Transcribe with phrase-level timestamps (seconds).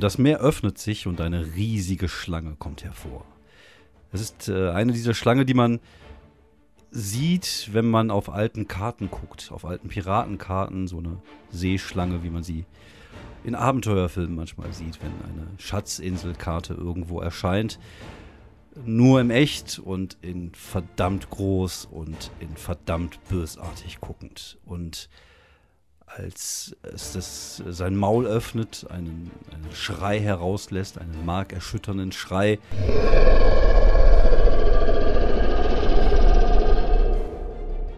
[0.00, 3.24] Das Meer öffnet sich und eine riesige Schlange kommt hervor.
[4.12, 5.80] Es ist äh, eine dieser Schlangen, die man
[6.90, 11.18] sieht, wenn man auf alten Karten guckt, auf alten Piratenkarten, so eine
[11.50, 12.64] Seeschlange, wie man sie
[13.44, 17.78] in Abenteuerfilmen manchmal sieht, wenn eine Schatzinselkarte irgendwo erscheint.
[18.84, 24.58] Nur im Echt und in verdammt groß und in verdammt bösartig guckend.
[24.64, 25.08] Und
[26.16, 32.58] als es das, sein Maul öffnet, einen, einen Schrei herauslässt, einen markerschütternden Schrei.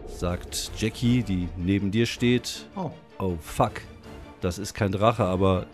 [0.07, 2.67] Sagt Jackie, die neben dir steht.
[2.75, 2.91] Oh.
[3.17, 3.81] Oh fuck,
[4.41, 5.65] das ist kein Drache, aber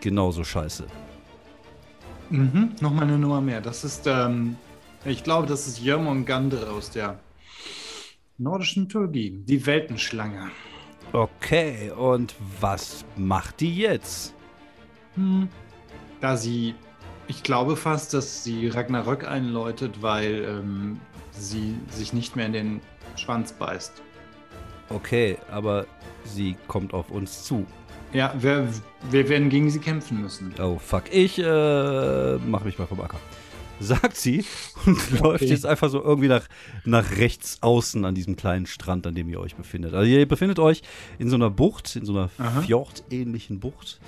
[0.00, 0.86] genauso scheiße.
[2.30, 3.60] Mhm, nochmal eine Nummer mehr.
[3.60, 4.56] Das ist, ähm,
[5.04, 7.20] ich glaube, das ist Jörmungandr aus der
[8.38, 9.42] nordischen Mythologie.
[9.44, 10.50] Die Weltenschlange.
[11.12, 14.34] Okay, und was macht die jetzt?
[15.14, 15.48] Hm.
[16.20, 16.74] Da sie,
[17.28, 21.00] ich glaube fast, dass sie Ragnarök einläutet, weil ähm,
[21.32, 22.80] sie sich nicht mehr in den
[23.16, 24.02] Schwanz beißt.
[24.88, 25.86] Okay, aber
[26.24, 27.66] sie kommt auf uns zu.
[28.12, 28.68] Ja, wir,
[29.10, 30.54] wir werden gegen sie kämpfen müssen.
[30.60, 33.18] Oh fuck, ich äh, mach mich mal vom Acker.
[33.80, 34.44] Sagt sie
[34.86, 35.22] und okay.
[35.22, 36.46] läuft jetzt einfach so irgendwie nach,
[36.84, 39.94] nach rechts außen an diesem kleinen Strand, an dem ihr euch befindet.
[39.94, 40.82] Also ihr befindet euch
[41.18, 42.30] in so einer Bucht, in so einer
[42.62, 44.00] Fjord-ähnlichen Bucht.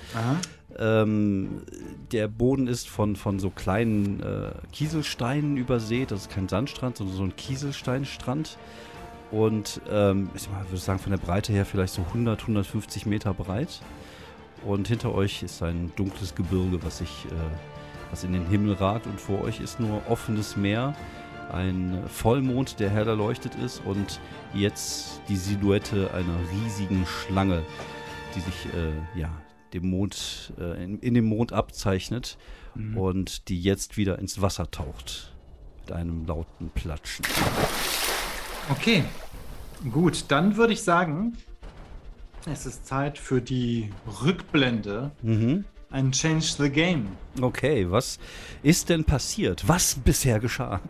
[0.77, 1.63] Ähm,
[2.11, 6.11] der Boden ist von, von so kleinen äh, Kieselsteinen übersät.
[6.11, 8.57] Das ist kein Sandstrand, sondern so ein Kieselsteinstrand.
[9.31, 13.81] Und ähm, ich würde sagen, von der Breite her vielleicht so 100, 150 Meter breit.
[14.65, 17.78] Und hinter euch ist ein dunkles Gebirge, was sich, äh,
[18.09, 19.05] was in den Himmel ragt.
[19.05, 20.95] Und vor euch ist nur offenes Meer,
[21.51, 23.81] ein Vollmond, der hell erleuchtet ist.
[23.85, 24.19] Und
[24.53, 27.63] jetzt die Silhouette einer riesigen Schlange,
[28.35, 29.29] die sich äh, ja,
[29.73, 32.37] dem Mond, äh, in, in, dem Mond abzeichnet.
[32.75, 32.97] Mhm.
[32.97, 35.35] Und die jetzt wieder ins Wasser taucht.
[35.81, 37.25] Mit einem lauten Platschen.
[38.69, 39.03] Okay,
[39.91, 41.35] gut, dann würde ich sagen,
[42.45, 43.89] es ist Zeit für die
[44.23, 45.11] Rückblende.
[45.21, 45.65] Mhm.
[45.91, 47.07] Ein Change the Game.
[47.41, 48.19] Okay, was
[48.61, 49.67] ist denn passiert?
[49.67, 50.81] Was bisher geschah?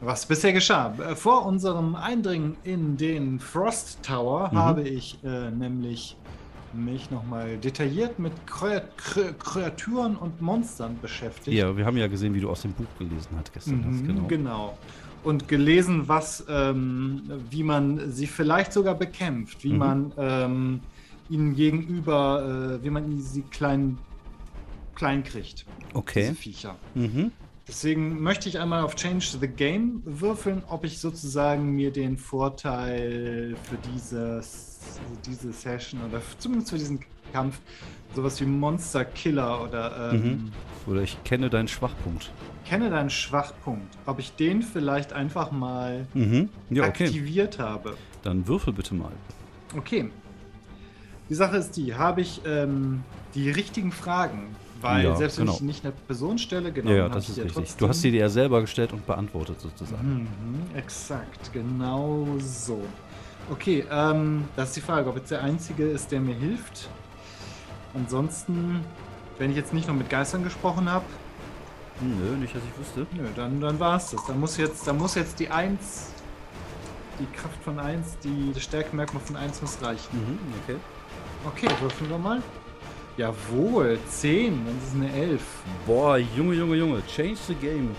[0.00, 0.92] Was bisher geschah?
[1.14, 4.58] Vor unserem Eindringen in den Frost Tower mhm.
[4.58, 6.16] habe ich äh, nämlich
[6.74, 11.56] mich nochmal detailliert mit Kreaturen und Monstern beschäftigt.
[11.56, 13.80] Ja, wir haben ja gesehen, wie du aus dem Buch gelesen hast gestern.
[13.80, 14.26] Mhm, genau.
[14.26, 14.78] genau
[15.24, 19.78] und gelesen, was, ähm, wie man sie vielleicht sogar bekämpft, wie mhm.
[19.78, 20.80] man ähm,
[21.30, 23.98] ihnen gegenüber, äh, wie man sie klein,
[24.94, 25.66] klein kriegt.
[25.94, 26.22] Okay.
[26.22, 26.76] Diese Viecher.
[26.94, 27.32] Mhm.
[27.68, 33.54] Deswegen möchte ich einmal auf Change the Game würfeln, ob ich sozusagen mir den Vorteil
[33.62, 34.80] für dieses,
[35.24, 37.00] diese Session oder zumindest für diesen
[37.32, 37.60] Kampf
[38.14, 40.12] sowas wie Monster Killer oder.
[40.12, 40.52] Ähm, mhm.
[40.86, 42.30] Oder ich kenne deinen Schwachpunkt
[42.72, 46.48] kenne deinen Schwachpunkt, ob ich den vielleicht einfach mal mhm.
[46.70, 47.04] ja, okay.
[47.04, 47.98] aktiviert habe.
[48.22, 49.12] Dann würfel bitte mal.
[49.76, 50.08] Okay.
[51.28, 53.04] Die Sache ist die, habe ich ähm,
[53.34, 54.56] die richtigen Fragen?
[54.82, 55.56] Weil ja, selbst wenn genau.
[55.56, 56.90] ich nicht eine Person stelle, genau.
[56.90, 57.54] Ja, ja das ist richtig.
[57.54, 57.78] Trotzdem...
[57.78, 60.28] Du hast sie dir ja selber gestellt und beantwortet sozusagen.
[60.28, 62.82] Mhm, exakt, genau so.
[63.50, 66.88] Okay, ähm, das ist die Frage, ob jetzt der Einzige ist, der mir hilft.
[67.94, 68.80] Ansonsten,
[69.38, 71.04] wenn ich jetzt nicht noch mit Geistern gesprochen habe,
[72.00, 73.06] Nö, nicht, dass ich wüsste.
[73.16, 74.24] Nö, dann, dann war es das.
[74.26, 76.12] Da muss jetzt, da muss jetzt die 1,
[77.20, 80.08] die Kraft von 1, die, das Stärkemerkmal von 1 muss reichen.
[80.12, 80.76] Mhm, okay.
[81.46, 82.42] Okay, würfeln wir mal.
[83.16, 85.42] Jawohl, 10, dann ist es eine 11.
[85.86, 87.02] Boah, Junge, Junge, Junge.
[87.06, 87.90] Change the game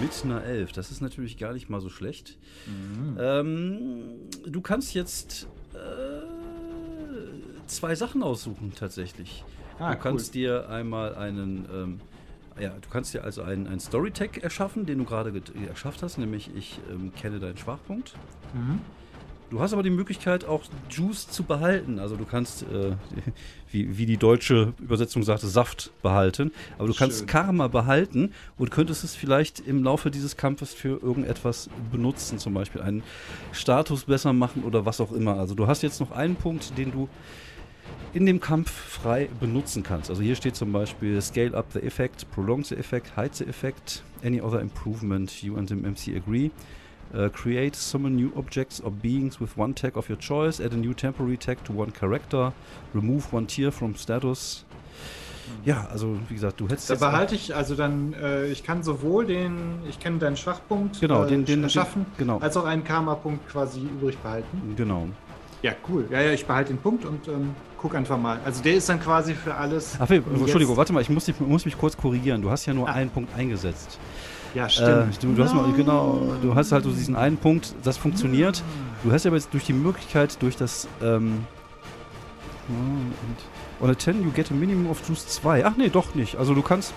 [0.00, 0.72] mit einer 11.
[0.72, 2.38] Das ist natürlich gar nicht mal so schlecht.
[2.66, 3.18] Mhm.
[3.20, 4.02] Ähm,
[4.46, 9.44] du kannst jetzt äh, zwei Sachen aussuchen, tatsächlich.
[9.78, 10.40] Ah, du kannst cool.
[10.40, 12.00] dir einmal einen ähm,
[12.60, 15.32] ja, du kannst dir also einen, einen Storytag erschaffen, den du gerade
[15.68, 18.14] erschafft hast, nämlich ich ähm, kenne deinen Schwachpunkt.
[18.54, 18.80] Mhm.
[19.52, 21.98] Du hast aber die Möglichkeit, auch Juice zu behalten.
[21.98, 22.96] Also du kannst, äh,
[23.70, 26.52] wie, wie die deutsche Übersetzung sagte, Saft behalten.
[26.78, 27.26] Aber du kannst Schön.
[27.26, 32.38] Karma behalten und könntest es vielleicht im Laufe dieses Kampfes für irgendetwas benutzen.
[32.38, 33.02] Zum Beispiel einen
[33.52, 35.36] Status besser machen oder was auch immer.
[35.36, 37.10] Also du hast jetzt noch einen Punkt, den du
[38.14, 40.08] in dem Kampf frei benutzen kannst.
[40.08, 44.02] Also hier steht zum Beispiel Scale up the effect, prolong the effect, hide the effect,
[44.24, 46.50] any other improvement you and the MC agree.
[47.14, 50.60] Uh, create, summon new objects or beings with one tag of your choice.
[50.60, 52.52] Add a new temporary tag to one character.
[52.94, 54.64] Remove one tier from status.
[55.66, 59.26] Ja, also wie gesagt, du hättest Da behalte ich, also dann, äh, ich kann sowohl
[59.26, 62.38] den, ich kenne deinen Schwachpunkt Genau, äh, den- den- schaffen, den- genau.
[62.38, 64.74] als auch einen Karma-Punkt quasi übrig behalten.
[64.76, 65.08] genau.
[65.62, 66.06] Ja, cool.
[66.10, 68.40] Ja, ja, ich behalte den Punkt und ähm, guck einfach mal.
[68.44, 69.96] Also der ist dann quasi für alles.
[70.00, 72.42] Ach, Entschuldigung, warte mal, ich muss, dich, muss mich kurz korrigieren.
[72.42, 72.92] Du hast ja nur Ah.
[72.94, 73.98] einen Punkt eingesetzt.
[74.54, 75.22] Ja, Äh, stimmt.
[75.22, 78.62] du, du hast mal, genau, du hast halt so diesen einen Punkt, das funktioniert.
[79.02, 81.44] Du hast aber jetzt durch die Möglichkeit, durch das, ähm,
[82.68, 83.14] und
[83.80, 85.64] on a 10 you get a minimum of Juice 2.
[85.64, 86.36] Ach nee, doch nicht.
[86.36, 86.94] Also du kannst,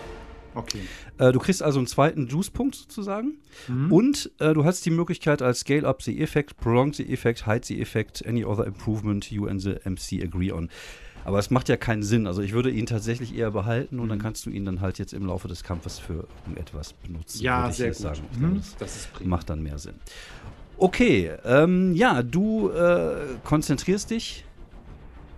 [0.53, 0.79] Okay.
[1.17, 3.39] äh, du kriegst also einen zweiten Juice-Punkt sozusagen.
[3.67, 3.91] Mhm.
[3.91, 7.61] Und äh, du hast die Möglichkeit als Scale Up the Effect, Prolong the Effect, Hide
[7.65, 10.69] the Effect, any other improvement you and the MC agree on.
[11.25, 12.27] Aber es macht ja keinen Sinn.
[12.27, 15.11] Also ich würde ihn tatsächlich eher behalten und dann kannst du ihn dann halt jetzt
[15.11, 17.41] im Laufe des Kampfes für irgendetwas benutzen.
[17.41, 17.97] ja, würde ich sehr gut.
[17.97, 18.21] Sagen.
[18.39, 18.61] Mhm.
[18.77, 19.95] das Das macht dann mehr Sinn.
[20.77, 24.45] Okay, ähm, ja, du äh, konzentrierst dich,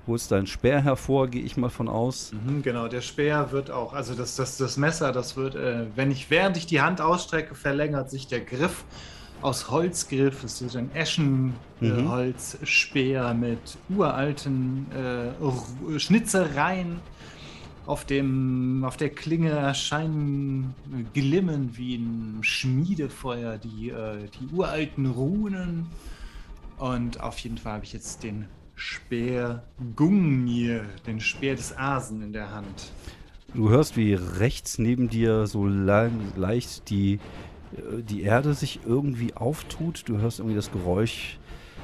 [0.07, 2.34] holst deinen Speer hervor, gehe ich mal von aus.
[2.34, 6.12] Mhm, genau, der Speer wird auch, also das, das, das Messer, das wird, äh, wenn
[6.12, 8.84] ich, während ich die Hand ausstrecke, verlängert sich der Griff
[9.42, 10.44] aus Holzgriff.
[10.44, 10.95] Es wird ein Mhm.
[11.80, 17.00] Eschenholzspeer mit uralten äh, Schnitzereien.
[17.86, 20.75] Auf, dem, auf der Klinge erscheinen
[21.13, 25.86] glimmen wie ein Schmiedefeuer die, äh, die uralten Runen.
[26.78, 28.45] Und auf jeden Fall habe ich jetzt den
[28.75, 29.63] Speer
[29.95, 32.92] Gungnir, den Speer des Asen in der Hand.
[33.54, 37.19] Du hörst, wie rechts neben dir so le leicht die,
[38.09, 40.03] die Erde sich irgendwie auftut.
[40.07, 41.38] Du hörst irgendwie das Geräusch,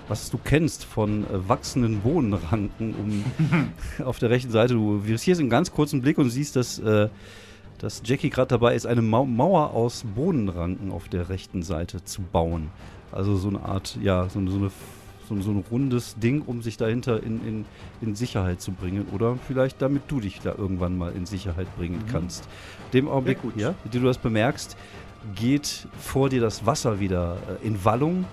[0.07, 3.71] was du kennst von äh, wachsenden Bohnenranken um,
[4.05, 4.73] auf der rechten Seite.
[4.73, 7.09] Du wirst hier einen ganz kurzen Blick und siehst, dass, äh,
[7.79, 12.21] dass Jackie gerade dabei ist, eine Mau Mauer aus Bohnenranken auf der rechten Seite zu
[12.21, 12.69] bauen.
[13.11, 14.71] Also so eine Art, ja, so, eine- so, eine,
[15.29, 17.65] so, ein- so ein rundes Ding, um sich dahinter in, in,
[18.01, 19.05] in Sicherheit zu bringen.
[19.13, 22.11] Oder vielleicht damit du dich da irgendwann mal in Sicherheit bringen Mhm.
[22.11, 22.47] kannst.
[22.91, 24.75] Dem Augenblick, ja, mit dem du das bemerkst,
[25.35, 28.25] geht vor dir das Wasser wieder äh, in Wallung.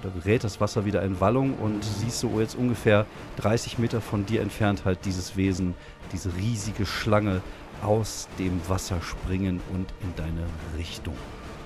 [0.00, 3.06] Oder gerät das Wasser wieder in Wallung und siehst du jetzt ungefähr
[3.38, 5.74] 30 Meter von dir entfernt halt dieses Wesen,
[6.12, 7.40] diese riesige Schlange
[7.82, 10.46] aus dem Wasser springen und in deine
[10.76, 11.14] Richtung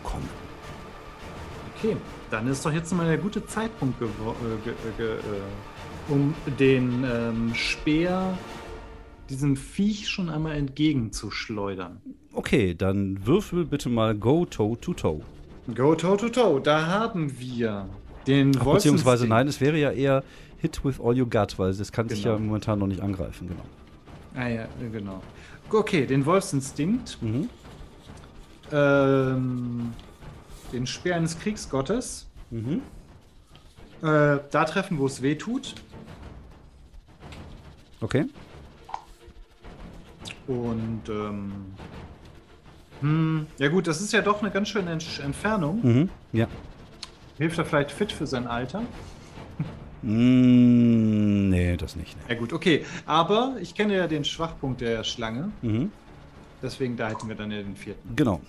[0.05, 0.29] kommen.
[1.75, 1.97] Okay,
[2.31, 4.07] dann ist doch jetzt mal der gute Zeitpunkt, äh,
[4.97, 5.19] ge äh,
[6.09, 8.37] um den ähm, Speer
[9.29, 12.01] diesem Viech schon einmal entgegenzuschleudern.
[12.33, 15.21] Okay, dann würfel bitte mal Go Toe to Toe.
[15.75, 17.89] Go toe to toe, da haben wir
[18.27, 20.25] den Ach, beziehungsweise nein, es wäre ja eher
[20.59, 22.35] Hit with all you got, weil das kann sich Genau.
[22.35, 23.63] ja momentan noch nicht angreifen, genau.
[24.35, 25.23] Ah ja, genau.
[25.71, 27.49] Okay, den Wolfsinstinkt, Mhm.
[28.73, 29.93] ähm,
[30.73, 32.27] den Speer eines Kriegsgottes.
[32.51, 32.83] Mhm.
[34.03, 35.75] Äh, da treffen, wo es weh tut.
[38.01, 38.27] Okay.
[40.49, 41.53] Und ähm,
[43.01, 45.81] hm, ja gut, das ist ja doch eine ganz schöne Entfernung.
[45.83, 46.09] Mhm.
[46.33, 46.47] Ja.
[47.39, 48.83] Hilft er vielleicht fit für sein Alter?
[50.03, 52.17] Mm, nee, das nicht.
[52.29, 52.85] Ja gut, okay.
[53.07, 55.51] Aber ich kenne ja den Schwachpunkt der Schlange.
[55.63, 55.71] Nee.
[55.71, 55.93] Mhm.
[56.63, 58.15] Deswegen da hätten wir dann ja den vierten.
[58.17, 58.41] Genau.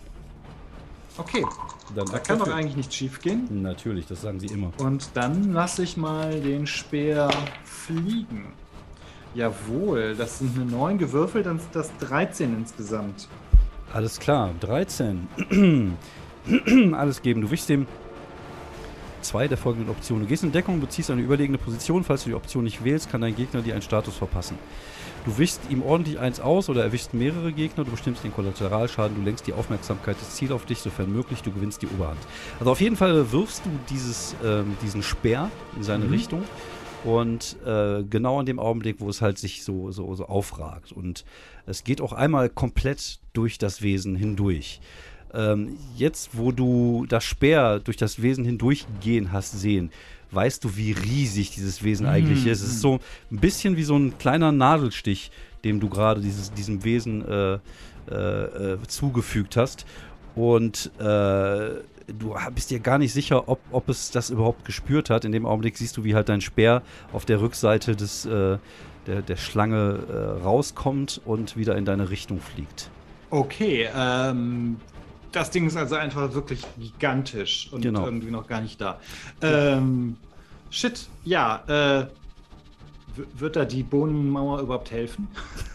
[1.17, 1.45] Okay,
[1.93, 3.61] Dann da kann doch eigentlich nicht schief gehen.
[3.61, 4.71] Natürlich, das sagen sie immer.
[4.77, 7.29] Und dann lasse ich mal den Speer
[7.65, 8.53] fliegen.
[9.33, 13.27] Jawohl, das sind eine 9 gewürfelt, dann sind das 13 insgesamt.
[13.93, 15.27] Alles klar, 13.
[16.93, 17.41] Alles geben.
[17.41, 17.87] Du wichst dem
[19.21, 20.23] zwei der folgenden Optionen.
[20.23, 22.03] Du gehst in Deckung, beziehst eine überlegene Position.
[22.03, 24.57] Falls du die Option nicht wählst, kann dein Gegner dir einen Status verpassen.
[25.25, 27.83] Du wischst ihm ordentlich eins aus oder erwischst mehrere Gegner.
[27.83, 29.15] Du bestimmst den Kollateralschaden.
[29.17, 31.43] Du lenkst die Aufmerksamkeit des Ziels auf dich, sofern möglich.
[31.43, 32.17] Du gewinnst die Oberhand.
[32.59, 36.11] Also auf jeden Fall wirfst du dieses, ähm, diesen Speer in seine Mhm.
[36.13, 36.43] Richtung.
[37.03, 40.91] Und äh, genau in dem Augenblick, wo es halt sich so, so, so aufragt.
[40.91, 41.25] Und
[41.65, 44.81] es geht auch einmal komplett durch das Wesen hindurch.
[45.33, 49.91] Ähm, jetzt, wo du das Speer durch das Wesen hindurchgehen hast sehen,
[50.31, 52.61] weißt du, wie riesig dieses Wesen eigentlich ist.
[52.61, 52.99] Es ist so
[53.31, 55.31] ein bisschen wie so ein kleiner Nadelstich,
[55.63, 57.59] dem du gerade diesem Wesen äh,
[58.09, 59.85] äh, äh, zugefügt hast.
[60.35, 61.71] Und äh,
[62.13, 65.25] du bist dir gar nicht sicher, ob, ob es das überhaupt gespürt hat.
[65.25, 66.81] In dem Augenblick siehst du, wie halt dein Speer
[67.13, 68.57] auf der Rückseite des, äh,
[69.07, 72.89] der, der Schlange äh, rauskommt und wieder in deine Richtung fliegt.
[73.29, 74.77] Okay, ähm,
[75.31, 78.05] das Ding ist also einfach wirklich gigantisch und Genau.
[78.05, 78.99] irgendwie noch gar nicht da.
[79.41, 80.17] Ähm,
[80.69, 81.63] shit, ja,
[82.01, 82.07] äh,
[83.37, 85.27] wird da die Bohnenmauer überhaupt helfen?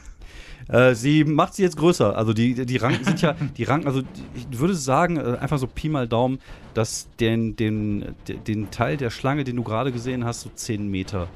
[0.68, 2.16] Äh, sie macht sie jetzt größer.
[2.16, 4.02] Also die, die Ranken sind ja, die Ranken, also
[4.34, 6.40] ich würde sagen, äh, einfach so Pi mal Daumen,
[6.74, 8.14] dass den, den,
[8.46, 11.28] den Teil der Schlange, den du gerade gesehen hast, so 10 Meter,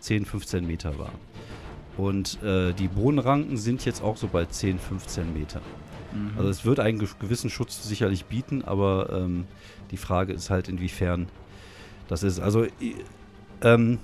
[0.00, 1.12] 10, 15 Meter war.
[1.96, 5.60] Und äh, die Bodenranken sind jetzt auch so bei 10, 15 Meter.
[6.12, 6.32] Mhm.
[6.36, 9.44] Also es wird einen gewissen Schutz sicherlich bieten, aber ähm,
[9.90, 11.28] die Frage ist halt, inwiefern
[12.08, 12.40] das ist.
[12.40, 12.66] Also
[13.62, 13.98] ähm,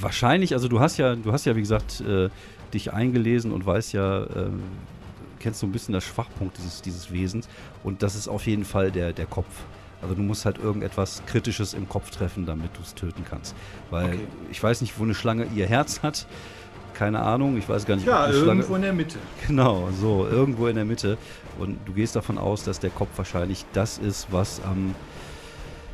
[0.00, 2.28] wahrscheinlich, also du hast ja, du hast ja, wie gesagt, äh,
[2.74, 4.50] dich eingelesen und weißt ja, äh,
[5.38, 7.48] kennst so ein bisschen das Schwachpunkt dieses, dieses Wesens.
[7.82, 9.48] Und das ist auf jeden Fall der, der Kopf.
[10.00, 13.54] Also du musst halt irgendetwas Kritisches im Kopf treffen, damit du es töten kannst.
[13.90, 14.18] Weil okay.
[14.50, 16.26] ich weiß nicht, wo eine Schlange ihr Herz hat.
[16.94, 18.06] Keine Ahnung, ich weiß gar nicht.
[18.06, 18.76] Ja, irgendwo Schlange...
[18.76, 19.18] in der Mitte.
[19.46, 21.18] Genau, so, irgendwo in der Mitte.
[21.58, 24.94] Und du gehst davon aus, dass der Kopf wahrscheinlich das ist, was am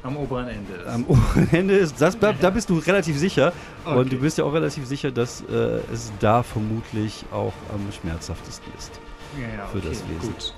[0.03, 0.87] am oberen Ende ist.
[0.87, 2.01] Am oberen Ende ist.
[2.01, 3.53] Das, da, da bist du relativ sicher.
[3.85, 3.99] Okay.
[3.99, 8.73] Und du bist ja auch relativ sicher, dass äh, es da vermutlich auch am schmerzhaftesten
[8.79, 9.01] ist.
[9.41, 10.33] Ja, ja, für okay, das Wesen.
[10.33, 10.55] Gut.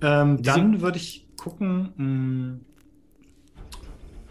[0.00, 2.60] Ähm, dann würde ich gucken.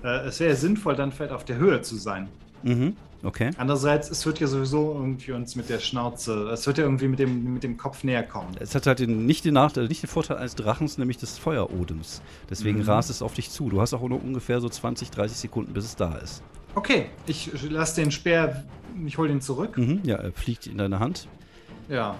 [0.02, 2.28] Mh, äh, es wäre sinnvoll, dann vielleicht auf der Höhe zu sein.
[2.64, 2.96] Mhm.
[3.24, 3.52] Okay.
[3.58, 7.20] Andererseits, es wird ja sowieso irgendwie uns mit der Schnauze, es wird ja irgendwie mit
[7.20, 8.50] dem, mit dem Kopf näher kommen.
[8.60, 12.22] Es hat halt den, nicht, den Nachteil, nicht den Vorteil eines Drachens, nämlich des Feuerodems.
[12.50, 12.86] Deswegen mhm.
[12.86, 13.70] rast es auf dich zu.
[13.70, 16.44] Du hast auch nur ungefähr so 20, 30 Sekunden, bis es da ist.
[16.76, 18.66] Okay, ich lasse den Speer,
[19.06, 19.78] ich hole den zurück.
[19.78, 21.28] Mhm, ja, er fliegt in deine Hand.
[21.88, 22.18] Ja.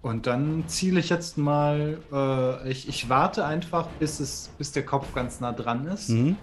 [0.00, 4.84] Und dann ziele ich jetzt mal, äh, ich, ich warte einfach, bis, es, bis der
[4.84, 6.08] Kopf ganz nah dran ist.
[6.08, 6.36] Mhm.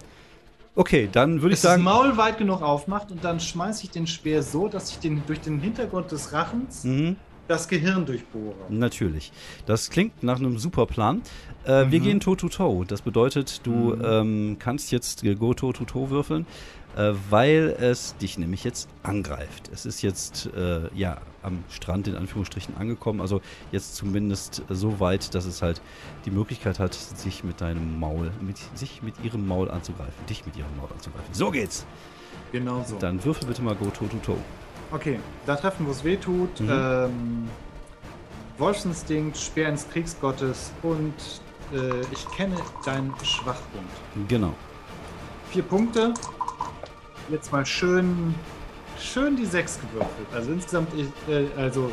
[0.74, 1.84] Okay, dann würde ich sagen.
[1.84, 5.22] das Maul weit genug aufmacht und dann schmeiße ich den Speer so, dass ich den
[5.26, 7.16] durch den Hintergrund des Rachens mhm.
[7.48, 8.54] das Gehirn durchbohre.
[8.68, 9.32] Natürlich.
[9.66, 11.22] Das klingt nach einem super Plan.
[11.66, 11.92] Äh, mhm.
[11.92, 12.86] Wir gehen Toe-to-Toe.
[12.86, 14.04] Das bedeutet, du mhm.
[14.04, 16.46] ähm, kannst jetzt Go Toe-to-Toe würfeln
[16.96, 19.70] äh, weil es dich nämlich jetzt angreift.
[19.72, 23.40] Es ist jetzt äh, ja am Strand in Anführungsstrichen angekommen, also
[23.72, 25.80] jetzt zumindest so weit, dass es halt
[26.24, 30.56] die Möglichkeit hat, sich mit deinem Maul, mit, sich mit ihrem Maul anzugreifen, dich mit
[30.56, 31.32] ihrem Maul anzugreifen.
[31.32, 31.86] So geht's.
[32.52, 32.96] Genau so.
[32.98, 34.36] Dann würfel bitte mal Go Toe to Toe.
[34.92, 36.60] Okay, da treffen, wo es weh tut.
[36.60, 36.68] Mhm.
[36.70, 37.48] Ähm,
[38.58, 41.14] Wolfsinstinkt, Speer ins Kriegsgottes und
[41.72, 43.90] äh, ich kenne deinen Schwachpunkt.
[44.28, 44.52] Genau.
[45.50, 46.12] Vier Punkte
[47.30, 48.34] jetzt mal schön,
[49.00, 50.28] schön die 6 gewürfelt.
[50.32, 50.88] Also insgesamt,
[51.28, 51.90] äh, also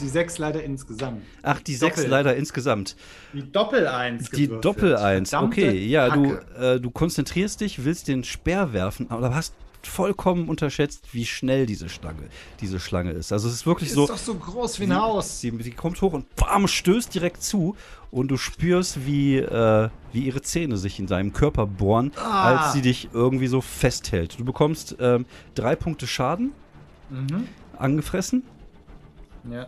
[0.00, 1.22] die 6 leider insgesamt.
[1.42, 2.96] Ach, die 6 leider insgesamt.
[3.32, 4.34] Die Doppel-1.
[4.34, 5.86] Die Doppel-1, okay.
[5.86, 9.54] Ja, du, äh, du konzentrierst dich, willst den Speer werfen, aber hast
[9.86, 12.28] vollkommen unterschätzt, wie schnell diese Schlange,
[12.60, 13.32] diese Schlange ist.
[13.32, 14.04] Also es ist wirklich die so.
[14.04, 15.40] Ist doch so groß wie ein Haus.
[15.40, 17.76] Sie, sie, kommt hoch und bam, stößt direkt zu
[18.10, 22.44] und du spürst, wie, äh, wie ihre Zähne sich in deinem Körper bohren, ah.
[22.44, 24.38] als sie dich irgendwie so festhält.
[24.38, 26.52] Du bekommst ähm, drei Punkte Schaden
[27.10, 27.48] mhm.
[27.78, 28.44] angefressen.
[29.50, 29.66] Ja.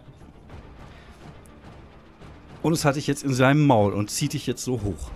[2.63, 5.11] Und es hat dich jetzt in seinem Maul und zieht dich jetzt so hoch.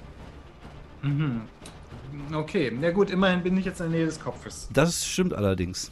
[1.03, 1.43] Mhm.
[2.33, 4.69] Okay, na gut, immerhin bin ich jetzt in der Nähe des Kopfes.
[4.73, 5.91] Das stimmt allerdings.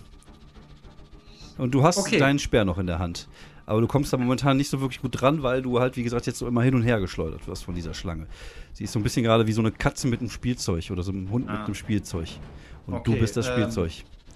[1.58, 2.18] Und du hast okay.
[2.18, 3.28] deinen Speer noch in der Hand.
[3.64, 6.26] Aber du kommst da momentan nicht so wirklich gut dran, weil du halt, wie gesagt,
[6.26, 8.26] jetzt so immer hin und her geschleudert wirst von dieser Schlange.
[8.72, 11.10] Sie ist so ein bisschen gerade wie so eine Katze mit einem Spielzeug oder so
[11.10, 11.52] einem Hund ah.
[11.52, 12.28] mit einem Spielzeug.
[12.86, 13.92] Und okay, du bist das ähm, Spielzeug.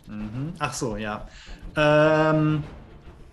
[0.09, 1.29] Ähm, Ach so, ja.
[1.77, 2.65] Ähm,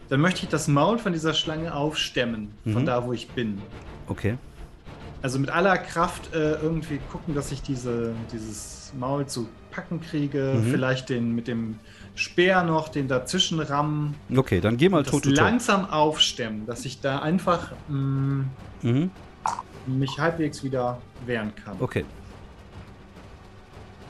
[0.10, 2.86] dann möchte ich das Maul von dieser Schlange aufstemmen, von mhm.
[2.86, 3.60] da, wo ich bin.
[4.08, 4.38] Okay
[5.28, 10.56] also mit aller Kraft äh, irgendwie gucken, dass ich diese, dieses Maul zu packen kriege.
[10.56, 10.72] Mhm.
[10.72, 11.80] Vielleicht den mit dem
[12.16, 14.16] Speer noch, den dazwischen rammen.
[14.34, 15.26] Okay, dann geh mal tot.
[15.26, 18.50] Langsam aufstemmen, dass ich da einfach mh, mm,
[18.84, 19.12] mhm.
[19.86, 21.76] mich halbwegs wieder wehren kann.
[21.82, 22.06] Okay.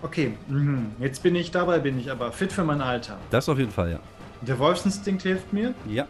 [0.04, 0.82] Okay, mh.
[1.00, 3.18] jetzt bin ich dabei, bin ich aber fit für mein Alter.
[3.32, 4.00] Das auf jeden Fall, ja.
[4.42, 5.74] Der Wolfsinstinkt hilft mir.
[5.90, 6.06] Ja.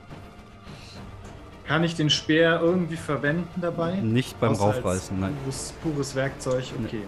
[1.68, 3.96] Kann ich den Speer irgendwie verwenden dabei?
[3.96, 5.36] Nicht beim Raufreißen, nein.
[5.44, 7.02] Pures, pures Werkzeug, okay.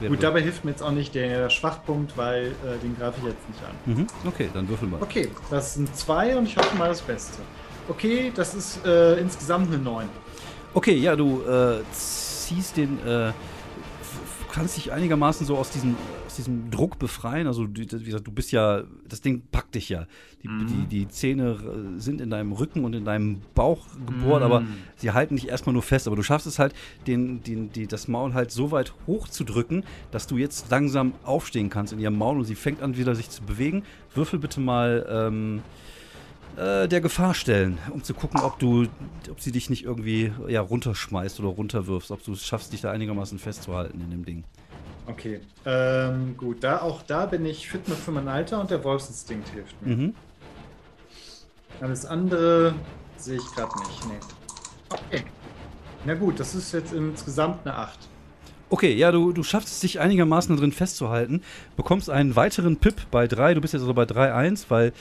[0.00, 3.28] Nee, Gut, dabei hilft mir jetzt auch nicht der Schwachpunkt, weil äh, den greife ich
[3.28, 3.94] jetzt nicht an.
[3.94, 4.06] Mhm.
[4.26, 5.00] Okay, dann würfel mal.
[5.02, 7.38] Okay, das sind zwei und ich hoffe mal das Beste.
[7.88, 10.08] Okay, das ist äh, insgesamt eine 9.
[10.74, 13.32] Okay, ja, du äh, ziehst den äh,
[14.52, 15.96] kannst dich einigermaßen so aus diesem,
[16.30, 17.46] aus diesem Druck befreien.
[17.46, 20.06] Also, wie gesagt, du bist ja, das Ding packt dich ja.
[20.42, 20.66] Die, mhm.
[20.66, 24.46] die, die Zähne äh, sind in deinem Rücken und in deinem Bauch gebohrt, mhm.
[24.46, 24.62] aber
[24.96, 26.06] sie halten dich erstmal nur fest.
[26.06, 26.74] Aber du schaffst es halt,
[27.06, 31.92] den, den, die, das Maul halt so weit hochzudrücken, dass du jetzt langsam aufstehen kannst
[31.92, 33.82] in ihrem Maul und sie fängt an, wieder sich zu bewegen.
[34.14, 35.06] Würfel bitte mal.
[35.10, 35.62] Ähm,
[36.56, 38.88] äh, der Gefahr stellen, um zu gucken, ob du,
[39.30, 42.90] ob sie dich nicht irgendwie ja, runterschmeißt oder runterwirfst, ob du es schaffst, dich da
[42.90, 44.44] einigermaßen festzuhalten in dem Ding.
[45.06, 49.48] Okay, ähm, gut, da auch da bin ich fit für mein Alter und der Wolfsinstinkt
[49.48, 49.96] hilft mir.
[49.96, 50.14] Mhm.
[51.80, 52.74] Alles andere
[53.16, 54.06] sehe ich gerade nicht.
[54.06, 54.20] Nee.
[54.90, 55.24] Okay.
[56.04, 57.98] Na gut, das ist jetzt insgesamt eine 8.
[58.70, 61.42] Okay, ja, du, du schaffst es, dich einigermaßen drin festzuhalten,
[61.76, 64.92] bekommst einen weiteren Pip bei 3, du bist jetzt also bei 3-1, weil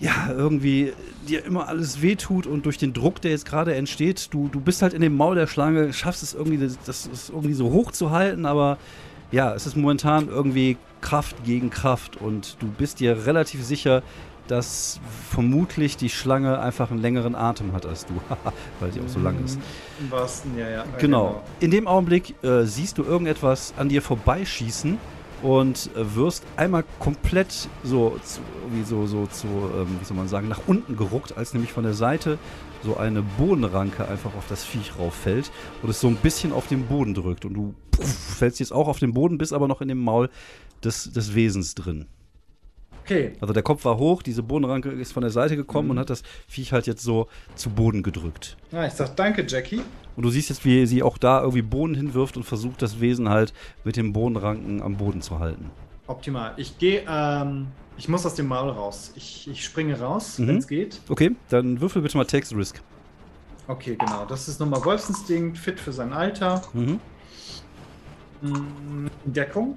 [0.00, 0.92] ja, irgendwie
[1.28, 4.82] dir immer alles wehtut und durch den Druck, der jetzt gerade entsteht, du, du bist
[4.82, 8.10] halt in dem Maul der Schlange, schaffst es irgendwie, das, das irgendwie so hoch zu
[8.10, 8.78] halten, aber
[9.30, 14.02] ja, es ist momentan irgendwie Kraft gegen Kraft und du bist dir relativ sicher,
[14.46, 18.14] dass vermutlich die Schlange einfach einen längeren Atem hat als du,
[18.80, 19.58] weil sie auch so lang ist.
[19.98, 20.84] Im wahrsten, ja, ja.
[20.98, 21.28] Genau.
[21.28, 21.42] genau.
[21.60, 24.98] In dem Augenblick äh, siehst du irgendetwas an dir vorbeischießen
[25.42, 28.18] und äh, wirst einmal komplett so,
[28.70, 31.84] wie so, so zu, ähm, wie soll man sagen, nach unten geruckt, als nämlich von
[31.84, 32.38] der Seite
[32.82, 35.50] so eine Bodenranke einfach auf das Viech rauffällt
[35.82, 38.88] und es so ein bisschen auf den Boden drückt und du puff, fällst jetzt auch
[38.88, 40.28] auf den Boden, bist aber noch in dem Maul
[40.82, 42.06] des, des Wesens drin.
[43.04, 43.32] Okay.
[43.38, 45.90] Also der Kopf war hoch, diese Bodenranke ist von der Seite gekommen mhm.
[45.92, 48.56] und hat das Viech halt jetzt so zu Boden gedrückt.
[48.72, 49.82] Ja, ich sag danke, Jackie.
[50.16, 53.28] Und du siehst jetzt, wie sie auch da irgendwie Boden hinwirft und versucht, das Wesen
[53.28, 53.52] halt
[53.84, 55.70] mit den Bodenranken am Boden zu halten.
[56.06, 56.54] Optimal.
[56.56, 57.66] Ich gehe, ähm,
[57.98, 59.12] ich muss aus dem Maul raus.
[59.16, 60.48] Ich, ich springe raus, mhm.
[60.48, 61.00] wenn es geht.
[61.10, 62.80] Okay, dann würfel bitte mal Text Risk.
[63.66, 64.24] Okay, genau.
[64.26, 66.62] Das ist nochmal Wolfsinstinkt, fit für sein Alter.
[66.72, 67.00] Mhm.
[68.40, 69.76] Mm, Deckung.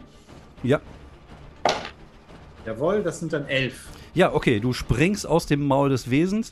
[0.63, 0.79] Ja.
[2.67, 3.87] Jawohl, das sind dann elf.
[4.13, 6.51] Ja, okay, du springst aus dem Maul des Wesens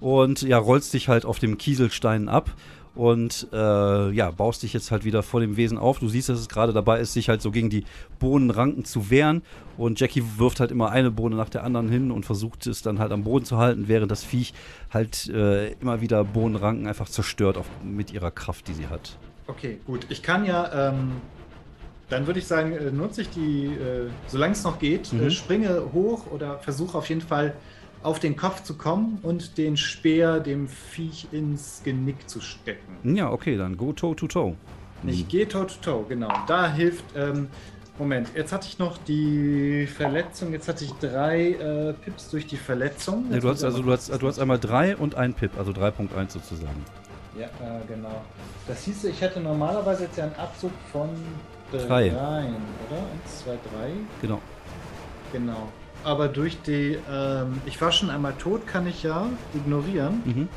[0.00, 2.50] und ja, rollst dich halt auf dem Kieselstein ab
[2.96, 6.00] und äh, ja, baust dich jetzt halt wieder vor dem Wesen auf.
[6.00, 7.84] Du siehst, dass es gerade dabei ist, sich halt so gegen die
[8.18, 9.42] Bohnenranken zu wehren.
[9.78, 12.98] Und Jackie wirft halt immer eine Bohne nach der anderen hin und versucht es dann
[12.98, 14.54] halt am Boden zu halten, während das Viech
[14.90, 19.16] halt äh, immer wieder Bohnenranken einfach zerstört auf, mit ihrer Kraft, die sie hat.
[19.46, 20.06] Okay, gut.
[20.08, 21.12] Ich kann ja ähm,
[22.12, 25.30] dann würde ich sagen, äh, nutze ich die, äh, solange es noch geht, äh, mhm.
[25.30, 27.54] springe hoch oder versuche auf jeden Fall
[28.02, 33.16] auf den Kopf zu kommen und den Speer dem Viech ins Genick zu stecken.
[33.16, 34.56] Ja, okay, dann go toe to toe.
[35.06, 36.32] Ich gehe toe to toe, genau.
[36.46, 37.04] Da hilft.
[37.16, 37.48] Ähm,
[37.98, 40.52] Moment, jetzt hatte ich noch die Verletzung.
[40.52, 43.26] Jetzt hatte ich drei äh, Pips durch die Verletzung.
[43.30, 46.30] Nee, du hast also du hast, du hast einmal drei und ein Pip, also 3.1
[46.30, 46.84] sozusagen.
[47.38, 48.22] Ja, äh, genau.
[48.66, 51.10] Das hieß, ich hätte normalerweise jetzt ja einen Abzug von
[51.78, 52.14] drei.
[52.14, 52.56] Rein,
[52.88, 52.98] oder?
[52.98, 53.90] Eins, zwei, drei.
[54.20, 54.40] Genau.
[55.32, 55.68] Genau.
[56.04, 60.22] Aber durch die, ähm, ich war schon einmal tot, kann ich ja ignorieren.
[60.24, 60.48] Mhm.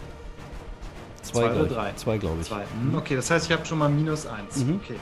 [1.21, 1.93] Zwei, zwei oder drei?
[1.95, 2.47] Zwei, glaube ich.
[2.47, 2.63] Zwei.
[2.81, 2.95] Mhm.
[2.97, 4.57] Okay, das heißt, ich habe schon mal minus eins.
[4.57, 4.79] Mhm.
[4.83, 4.95] Okay.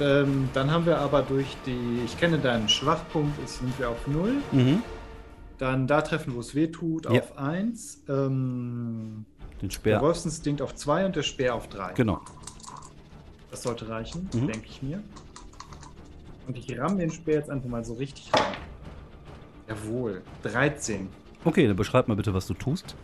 [0.00, 4.06] Ähm, dann haben wir aber durch die, ich kenne deinen Schwachpunkt, jetzt sind wir auf
[4.06, 4.34] null.
[4.50, 4.82] Mhm.
[5.58, 7.20] Dann da treffen, wo es weh tut, ja.
[7.20, 8.02] auf eins.
[8.08, 9.24] Ähm,
[9.60, 9.98] Den Speer.
[9.98, 11.92] Der Wolfsinstinkt auf zwei und der Speer auf drei.
[11.92, 12.20] Genau.
[13.52, 14.48] Das sollte reichen, mhm.
[14.48, 15.02] denke ich mir.
[16.48, 18.56] Und ich ramme den Speer jetzt einfach mal so richtig rein.
[19.68, 21.08] Jawohl, 13.
[21.44, 22.96] Okay, dann beschreib mal bitte, was du tust.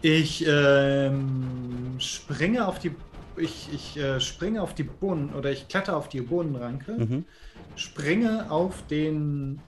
[0.00, 2.92] Ich ähm, springe auf die
[3.36, 7.24] ich, ich äh, springe auf die Bohnen oder ich kletter auf die Bohnenranke, mhm.
[7.76, 9.58] springe auf den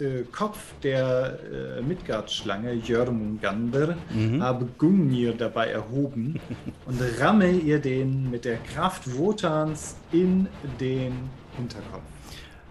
[0.00, 1.38] äh, Kopf der
[1.78, 4.42] äh, Midgard-Schlange Jörmungandr, mhm.
[4.42, 6.40] habe Gungnir dabei erhoben
[6.86, 10.48] und ramme ihr den mit der Kraft Wotans in
[10.80, 11.12] den
[11.56, 12.02] Hinterkopf.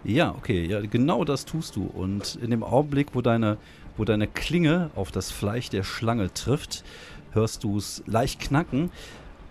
[0.03, 1.83] Ja, okay, ja, genau das tust du.
[1.85, 3.57] Und in dem Augenblick, wo deine,
[3.97, 6.83] wo deine Klinge auf das Fleisch der Schlange trifft,
[7.31, 8.91] hörst du es leicht knacken.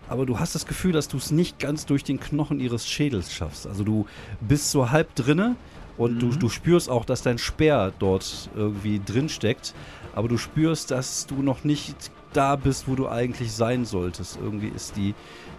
[0.09, 3.33] Aber du hast das Gefühl, dass du es nicht ganz durch den Knochen ihres Schädels
[3.33, 3.67] schaffst.
[3.67, 4.07] Also du
[4.41, 5.55] bist so halb drinne,
[5.99, 6.19] und mhm.
[6.21, 9.75] du, du spürst auch, dass dein Speer dort irgendwie drin steckt.
[10.15, 14.39] Aber du spürst, dass du noch nicht da bist, wo du eigentlich sein solltest.
[14.43, 15.15] Irgendwie ist die,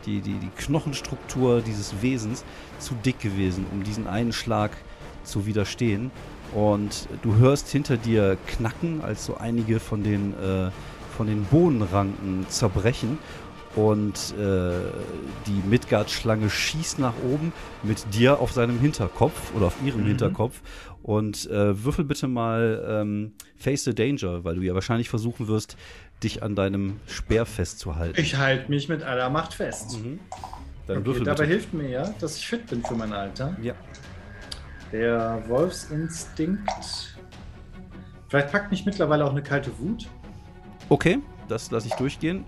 [0.05, 2.43] die, die, die Knochenstruktur dieses Wesens
[2.79, 4.71] zu dick gewesen, um diesen einen Schlag
[5.23, 6.11] zu widerstehen.
[6.53, 10.71] Und du hörst hinter dir knacken, als so einige von den, äh,
[11.15, 13.19] von den Bohnenranken zerbrechen
[13.75, 14.71] und äh,
[15.45, 17.53] die Midgard-Schlange schießt nach oben
[17.83, 20.07] mit dir auf seinem Hinterkopf oder auf ihrem mhm.
[20.07, 20.61] Hinterkopf.
[21.03, 25.77] Und äh, würfel bitte mal ähm, Face the Danger, weil du ja wahrscheinlich versuchen wirst,
[26.23, 28.19] dich an deinem Speer festzuhalten.
[28.19, 29.99] Ich halte mich mit aller Macht fest.
[30.03, 30.19] Mhm.
[30.87, 31.49] Dann okay, würfel dabei bitte.
[31.49, 33.55] hilft mir ja, dass ich fit bin für mein Alter.
[33.61, 33.73] Ja.
[34.91, 37.17] Der Wolfsinstinkt.
[38.27, 40.07] Vielleicht packt mich mittlerweile auch eine kalte Wut.
[40.89, 42.43] Okay, das lasse ich durchgehen.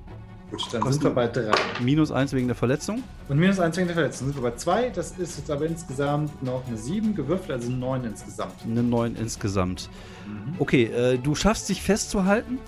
[0.52, 1.50] Gut, dann Hast sind wir bei 3.
[1.80, 3.04] Minus 1 wegen der Verletzung.
[3.30, 4.28] Und minus 1 wegen der Verletzung.
[4.28, 4.90] Sind wir bei 2.
[4.90, 8.56] Das ist jetzt aber insgesamt noch eine 7 gewürfelt, also 9 insgesamt.
[8.66, 9.90] Eine 9 insgesamt.
[10.28, 10.56] Mhm.
[10.60, 12.60] Okay, äh, du schaffst dich festzuhalten,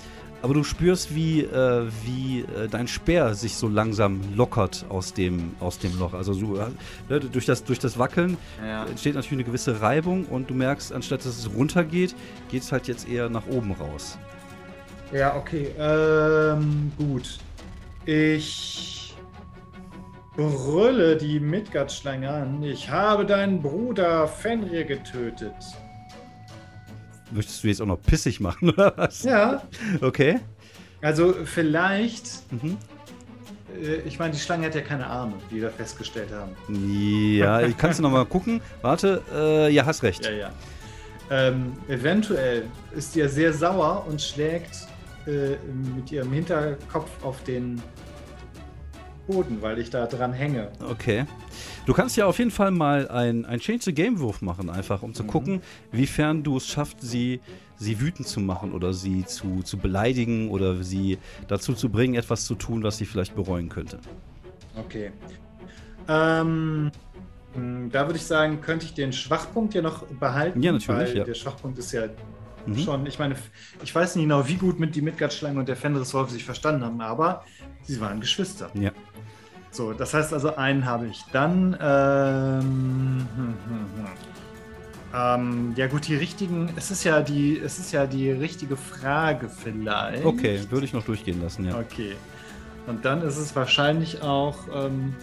[0.42, 5.52] aber du spürst, wie, äh, wie äh, dein Speer sich so langsam lockert aus dem,
[5.60, 6.14] aus dem Loch.
[6.14, 8.86] Also so, äh, durch, das, durch das Wackeln ja.
[8.86, 12.16] entsteht natürlich eine gewisse Reibung und du merkst, anstatt dass es runtergeht,
[12.50, 14.18] geht es halt jetzt eher nach oben raus.
[15.12, 15.68] Ja, okay.
[15.78, 17.40] Ähm, gut.
[18.06, 19.16] Ich
[20.36, 22.64] brülle die Midgard-Schlange an.
[22.64, 25.54] Ich habe deinen Bruder Fenrir getötet.
[27.32, 29.24] Möchtest du jetzt auch noch pissig machen, oder was?
[29.24, 29.64] Ja,
[30.02, 30.40] Okay.
[31.02, 32.42] also vielleicht.
[32.52, 32.78] Mhm.
[33.82, 36.56] äh, Ich meine, die Schlange hat ja keine Arme, wie wir festgestellt haben.
[37.38, 38.62] Ja, ich kannst du noch mal gucken.
[38.82, 40.26] Warte, äh, ja, hast recht.
[40.26, 40.50] Ja, ja.
[41.32, 44.88] Ähm, eventuell ist ja sehr sauer und schlägt
[45.28, 45.58] äh,
[45.96, 47.82] mit ihrem Hinterkopf auf den
[49.28, 50.70] Boden, weil ich da dran hänge.
[50.90, 51.26] Okay.
[51.86, 55.02] Du kannst ja auf jeden Fall mal ein, ein Change the Game Wurf machen, einfach
[55.02, 57.42] um zu gucken, wiefern du es schaffst, sie,
[57.78, 62.46] sie wütend zu machen oder sie zu, zu beleidigen oder sie dazu zu bringen, etwas
[62.46, 64.00] zu tun, was sie vielleicht bereuen könnte.
[64.76, 65.12] Okay.
[66.08, 66.92] Ähm,
[67.92, 70.62] da würde ich sagen, könnte ich den Schwachpunkt ja noch behalten.
[70.62, 71.24] Ja, natürlich, Weil ja.
[71.24, 72.08] der Schwachpunkt ist ja
[72.66, 72.78] Mhm.
[72.78, 73.36] schon, ich meine,
[73.84, 77.02] ich weiß nicht genau, wie gut mit die Midgard-Schlange und der Fenriswolf sich verstanden haben,
[77.02, 77.44] aber
[77.84, 78.70] sie waren Geschwister.
[78.74, 78.92] Ja.
[79.72, 81.24] So, das heißt also, einen habe ich.
[81.32, 84.08] Dann, ähm, hm, hm, hm.
[85.16, 89.48] Ähm, ja gut, die richtigen, es ist ja die, es ist ja die richtige Frage
[89.48, 90.26] vielleicht.
[90.26, 91.78] Okay, würde ich noch durchgehen lassen, ja.
[91.78, 92.16] Okay.
[92.88, 95.16] Und dann ist es wahrscheinlich auch, ähm,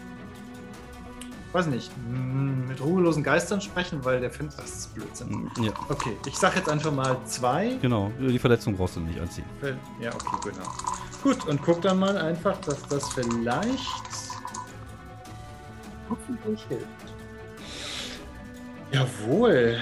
[1.53, 5.51] weiß nicht, mm, mit ruhelosen Geistern sprechen, weil der findet, das ist Blödsinn.
[5.61, 7.77] Ja, Okay, ich sag jetzt einfach mal zwei.
[7.83, 8.11] genau.
[8.21, 9.45] Die Verletzung brauchst du nicht anziehen.
[10.01, 10.69] Ja, okay, genau.
[11.23, 13.87] Gut, und guck dann mal einfach, dass das vielleicht
[16.09, 16.87] hoffentlich hilft.
[18.93, 19.79] Jawohl.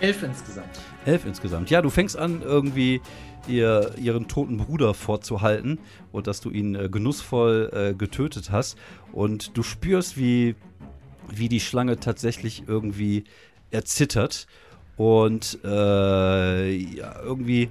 [0.00, 0.80] Elf insgesamt.
[1.04, 1.70] Elf insgesamt.
[1.70, 3.00] Ja, du fängst an, irgendwie
[3.46, 5.78] ihr, ihren toten Bruder vorzuhalten
[6.12, 8.76] und dass du ihn äh, genussvoll äh, getötet hast.
[9.12, 10.54] Und du spürst, wie,
[11.30, 13.24] wie die Schlange tatsächlich irgendwie
[13.70, 14.46] erzittert
[14.96, 17.68] und äh, ja, irgendwie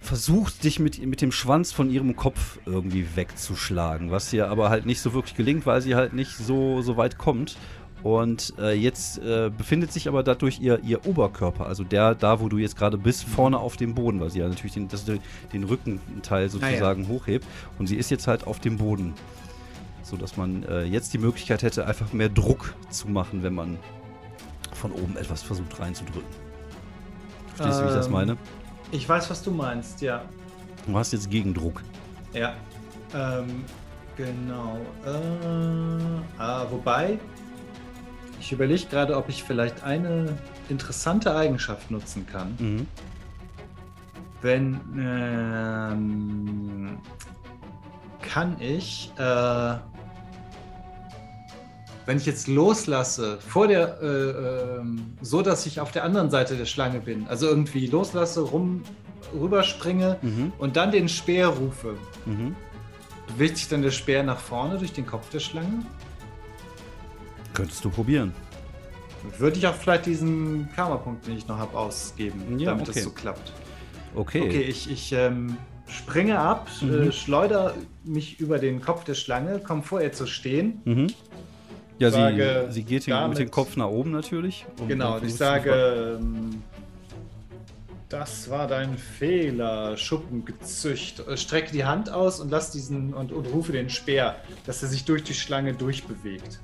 [0.00, 4.84] versucht, dich mit, mit dem Schwanz von ihrem Kopf irgendwie wegzuschlagen, was ihr aber halt
[4.84, 7.56] nicht so wirklich gelingt, weil sie halt nicht so, so weit kommt.
[8.02, 12.48] Und äh, jetzt äh, befindet sich aber dadurch ihr, ihr Oberkörper, also der, da wo
[12.48, 15.64] du jetzt gerade bist, vorne auf dem Boden, weil sie ja natürlich den, das, den
[15.64, 17.46] Rückenteil sozusagen hochhebt.
[17.78, 19.14] Und sie ist jetzt halt auf dem Boden.
[20.02, 23.78] So dass man äh, jetzt die Möglichkeit hätte, einfach mehr Druck zu machen, wenn man
[24.74, 26.28] von oben etwas versucht reinzudrücken.
[27.54, 28.36] Verstehst du, wie ich das Ähm, meine?
[28.90, 30.22] Ich weiß, was du meinst, ja.
[30.86, 31.82] Du hast jetzt Gegendruck.
[32.32, 32.54] Ja.
[33.14, 33.64] Ähm,
[34.16, 34.78] genau.
[35.04, 37.18] Äh, ah, wobei,
[38.40, 40.36] ich überlege gerade, ob ich vielleicht eine
[40.68, 42.54] interessante Eigenschaft nutzen kann.
[42.58, 42.86] Mhm.
[44.40, 46.98] Wenn ähm,
[48.20, 49.74] kann ich, äh,
[52.06, 54.06] wenn ich jetzt loslasse, vor der, äh,
[54.80, 58.82] ähm, so dass ich auf der anderen Seite der Schlange bin, also irgendwie loslasse, rum,
[59.38, 60.52] rüberspringe Mhm.
[60.58, 61.94] und dann den Speer rufe,
[62.26, 62.54] Mhm.
[63.28, 65.84] bewegt sich dann der Speer nach vorne durch den Kopf der Schlange?
[67.54, 68.32] Könntest du probieren.
[69.38, 72.92] Würde ich auch vielleicht diesen Karma-Punkt, den ich noch habe, ausgeben, Ja, damit okay.
[72.94, 73.52] das so klappt.
[74.14, 74.42] Okay.
[74.42, 76.94] Okay, ich, ich ähm, springe ab, Mhm.
[77.08, 81.14] äh, schleuder mich über den Kopf der Schlange, komme vor ihr zu stehen.
[81.98, 84.66] Ja, Sage sie, sie geht hier mit damit- dem Kopf nach oben natürlich.
[84.80, 86.62] und genau, und ich sie sage, ähm,
[88.08, 91.26] das war dein Fehler, Schuppengezücht.
[91.26, 94.88] Äh, Strecke die Hand aus und lass diesen und, und rufe den Speer, dass er
[94.88, 96.58] sich durch die Schlange durchbewegt.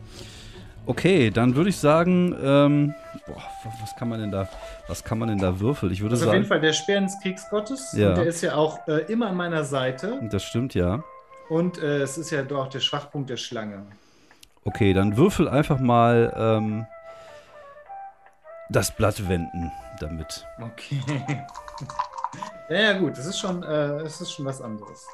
[0.87, 2.95] Okay, dann würde ich sagen, ähm,
[3.27, 3.43] boah,
[3.83, 4.49] was kann man denn da,
[4.88, 5.93] was kann man denn da würfeln?
[5.93, 7.93] Ich würde Also auf jeden sagen, Fall der Speer des Kriegsgottes.
[7.95, 8.09] Ja.
[8.11, 10.19] Und der ist ja auch äh, immer an meiner Seite.
[10.31, 11.05] das stimmt ja.
[11.51, 13.83] Und äh, es ist ja doch auch der Schwachpunkt der Schlange.
[14.68, 16.87] Okay, dann würfel einfach mal ähm,
[18.68, 20.44] das Blatt wenden damit.
[20.61, 21.00] Okay.
[22.68, 25.07] ja, ja, gut, das ist schon, äh, das ist schon was anderes.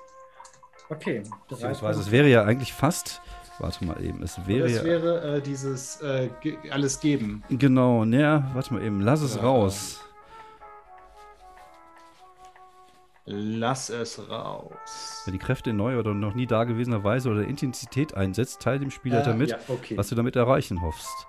[0.90, 1.22] Okay.
[1.22, 3.22] drei Beziehungsweise es wäre ja eigentlich fast,
[3.60, 7.44] warte mal eben, es wäre Das ja, wäre äh, dieses äh, ge alles geben.
[7.48, 9.42] genau, naja, warte mal eben, lass es Ja.
[9.42, 10.00] raus.
[13.26, 15.22] Lass es raus.
[15.24, 18.90] Wenn die Kräfte in neuer oder noch nie dagewesener Weise oder Intensität einsetzt, teile dem
[18.90, 19.96] Spielleiter Äh, mit, Ja, okay.
[19.96, 21.26] was du damit erreichen hoffst.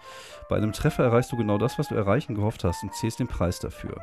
[0.50, 3.28] Bei einem Treffer erreichst du genau das, was du erreichen gehofft hast und zählst den
[3.28, 4.02] Preis dafür.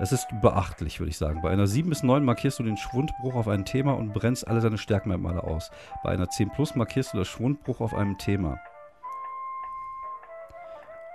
[0.00, 1.42] Es ist beachtlich, würde ich sagen.
[1.42, 4.60] Bei einer 7 bis 9 markierst du den Schwundbruch auf ein Thema und brennst alle
[4.60, 5.70] deine Stärkenmerkmale aus.
[6.02, 8.58] Bei einer 10 plus markierst du das Schwundbruch auf einem Thema.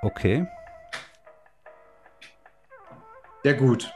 [0.04, 0.48] Okay.
[3.44, 3.92] Ja, gut.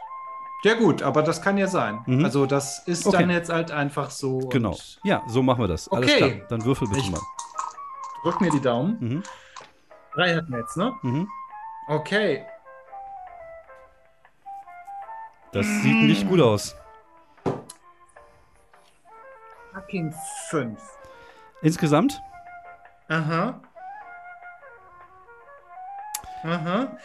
[0.64, 2.02] Ja, gut, aber das kann ja sein.
[2.06, 2.24] Mhm.
[2.24, 3.18] Also, das ist Okay.
[3.18, 4.40] dann jetzt halt einfach so.
[4.50, 4.78] Genau.
[5.04, 5.88] Ja, so machen wir das.
[5.92, 6.18] Alles Okay.
[6.38, 6.48] klar.
[6.50, 7.22] Dann würfel bitte Ich- mal.
[8.24, 8.98] Drück mir die Daumen.
[9.00, 9.24] Mhm.
[10.14, 10.94] Drei hatten wir jetzt, ne?
[11.02, 11.28] Mhm.
[11.88, 12.46] Okay.
[15.52, 16.76] Das sieht nicht gut aus.
[19.74, 20.14] fucking
[20.50, 20.80] fünf.
[21.62, 22.22] Insgesamt?
[23.08, 23.60] Aha.
[26.44, 26.98] Aha.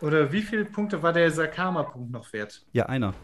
[0.00, 2.62] Oder wie viele Punkte war der Sakama-Punkt noch wert?
[2.72, 3.14] Ja, einer.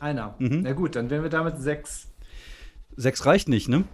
[0.00, 0.34] Einer.
[0.38, 0.62] Mhm.
[0.62, 2.08] Na gut, dann wären wir damit sechs.
[2.96, 3.84] Sechs reicht nicht, ne?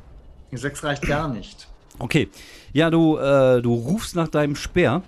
[0.53, 1.69] Sechs reicht gar nicht.
[1.99, 2.29] Okay.
[2.73, 5.03] Ja, du, äh, du rufst nach deinem Speer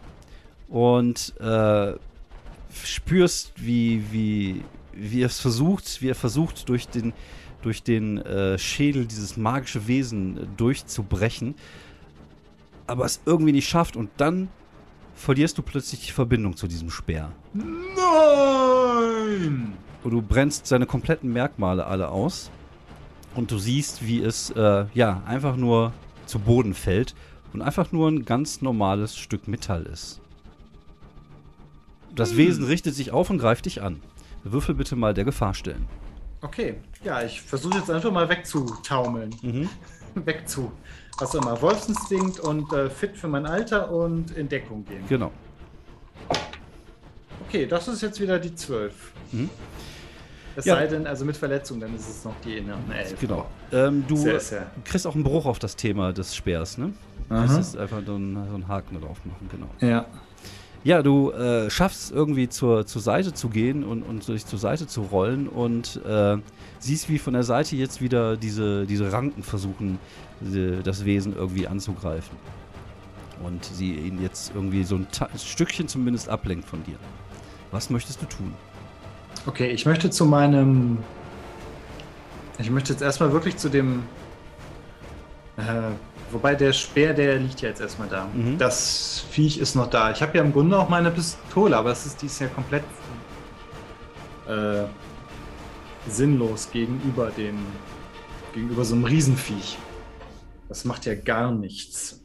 [0.68, 1.94] und äh,
[2.84, 7.12] spürst, wie, wie, wie er es versucht, wie er versucht, durch den,
[7.62, 11.54] durch den äh, Schädel dieses magische Wesen äh, durchzubrechen,
[12.86, 14.48] aber es irgendwie nicht schafft und dann
[15.16, 17.32] verlierst du plötzlich die Verbindung zu diesem Speer.
[17.54, 17.72] Nein!
[20.04, 22.50] Und du brennst seine kompletten Merkmale alle aus.
[23.34, 25.92] Und du siehst, wie es äh, ja einfach nur
[26.26, 27.16] zu Boden fällt
[27.52, 30.20] und einfach nur ein ganz normales Stück Metall ist.
[32.14, 34.00] Das Wesen richtet sich auf und greift dich an.
[34.44, 35.86] Würfel bitte mal der Gefahr stellen.
[36.40, 39.34] Okay, ja, ich versuche jetzt einfach mal wegzutaumeln.
[39.42, 39.68] Mhm.
[40.24, 40.72] Wegzu.
[41.18, 41.60] Was immer.
[41.62, 45.02] Wolfsinstinkt und äh, fit für mein Alter und in Deckung gehen.
[45.08, 45.30] Genau.
[47.48, 48.92] Okay, das ist jetzt wieder die 12.
[49.32, 49.50] Mhm.
[50.56, 50.74] Es Ja.
[50.76, 53.20] sei denn, also mit Verletzung, dann ist es noch die eine 11.
[53.20, 53.46] Genau.
[53.72, 54.66] Ähm, du Sehr, sehr.
[54.84, 56.92] kriegst auch einen Bruch auf das Thema des Speers, ne?
[57.28, 57.42] Aha.
[57.42, 59.66] Das ist einfach so ein, so einen Haken drauf machen, genau.
[59.80, 60.06] Ja.
[60.86, 64.86] Ja, du äh, schaffst irgendwie zur, zur Seite zu gehen und, und dich zur Seite
[64.86, 66.36] zu rollen und äh,
[66.78, 69.98] siehst, wie von der Seite jetzt wieder diese, diese Ranken versuchen,
[70.40, 72.38] diese, das Wesen irgendwie anzugreifen.
[73.42, 76.98] Und sie ihn jetzt irgendwie so ein, Ta- Stückchen zumindest ablenkt von dir.
[77.72, 78.54] Was möchtest du tun?
[79.44, 80.98] Okay, ich möchte zu meinem.
[82.60, 84.04] Ich möchte jetzt erstmal wirklich zu dem.
[85.56, 85.62] Äh,
[86.30, 88.26] wobei der Speer, der liegt ja jetzt erstmal da.
[88.34, 88.58] Mhm.
[88.58, 90.10] Das Viech ist noch da.
[90.10, 92.84] Ich habe ja im Grunde auch meine Pistole, aber es ist dies ja komplett
[94.48, 94.84] äh,
[96.08, 97.58] sinnlos gegenüber dem.
[98.54, 99.78] gegenüber so einem Riesenviech.
[100.68, 102.22] Das macht ja gar nichts.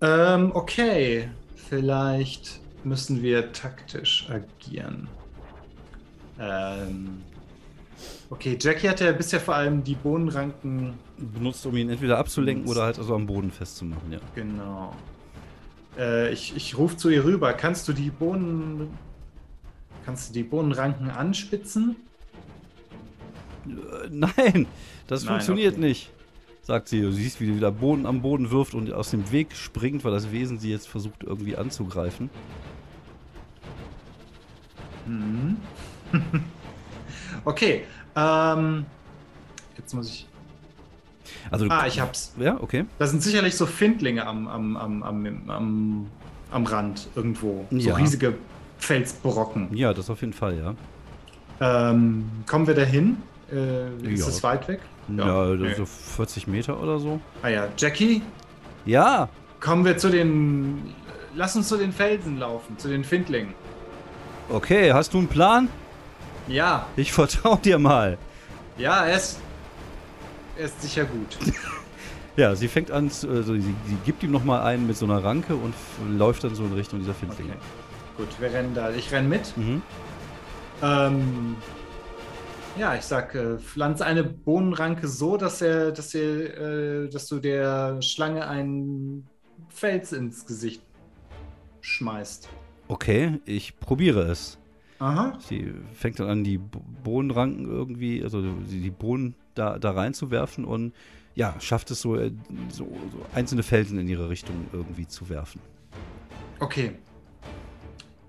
[0.00, 1.28] Ähm, okay.
[1.68, 5.08] Vielleicht müssen wir taktisch agieren.
[6.38, 7.22] Ähm.
[8.30, 10.94] Okay, Jackie hat ja bisher vor allem die Bohnenranken.
[11.18, 12.78] Benutzt, um ihn entweder abzulenken Benutzt.
[12.78, 14.20] oder halt also am Boden festzumachen, ja.
[14.36, 14.94] Genau.
[15.98, 17.52] Äh, ich ich rufe zu ihr rüber.
[17.52, 18.96] Kannst du die Bohnen.
[20.04, 21.96] Kannst du die Bohnenranken anspitzen?
[23.66, 24.66] Äh, nein,
[25.08, 25.86] das Nein, funktioniert okay.
[25.86, 26.10] nicht,
[26.62, 27.00] sagt sie.
[27.02, 30.12] Du siehst, wie sie wieder Boden am Boden wirft und aus dem Weg springt, weil
[30.12, 32.30] das Wesen sie jetzt versucht irgendwie anzugreifen.
[35.06, 35.56] Mhm.
[37.44, 37.82] okay.
[38.16, 38.86] Ähm.
[39.76, 40.26] Jetzt muss ich.
[41.50, 42.34] Also Ah, ich hab's.
[42.38, 42.84] ja, okay.
[42.98, 46.06] Da sind sicherlich so Findlinge am, am, am, am, am,
[46.50, 47.66] am Rand irgendwo.
[47.70, 47.94] So Ja.
[47.94, 48.34] riesige
[48.78, 49.74] Felsbrocken.
[49.76, 50.74] Ja, das auf jeden Fall, ja.
[51.90, 53.18] Ähm, kommen wir dahin?
[53.52, 54.28] Äh, ist Ja.
[54.28, 54.80] es weit weg?
[55.08, 55.70] Ja, das nee.
[55.70, 57.20] ist so 40 Meter oder so.
[57.42, 58.22] Ah ja, Jackie,
[58.86, 59.28] Ja,
[59.60, 60.94] kommen wir zu den.
[61.34, 63.54] Lass uns zu den Felsen laufen, zu den Findlingen.
[64.48, 65.68] okay, hast du einen Plan?
[66.50, 68.18] Ja, Ich vertraue dir mal.
[68.76, 69.38] ja, er ist.
[70.56, 71.38] Er ist sicher gut.
[72.36, 75.22] Ja, sie fängt an, zu- also sie, sie gibt ihm nochmal einen mit so einer
[75.22, 75.74] Ranke und
[76.16, 77.50] läuft dann so in Richtung dieser Findlinge.
[77.50, 77.60] Okay.
[78.16, 78.90] Gut, wir rennen da.
[78.92, 79.54] Ich renn mit.
[79.56, 79.82] Mhm.
[80.80, 81.56] Ähm,
[82.78, 87.40] ja, ich sag, äh, pflanze eine Bohnenranke so, dass er, dass er, äh, dass du
[87.40, 89.28] der Schlange einen
[89.68, 90.82] Fels ins Gesicht
[91.80, 92.48] schmeißt.
[92.88, 94.56] Okay, ich probiere es.
[95.00, 95.36] Aha.
[95.40, 100.92] Sie fängt dann an, die Bo- Bohnenranken irgendwie, also die Bohnen da, da reinzuwerfen und
[101.34, 102.30] ja, schafft es so, äh,
[102.70, 105.60] so, so einzelne Felsen in ihre Richtung irgendwie zu werfen.
[106.60, 106.92] Okay.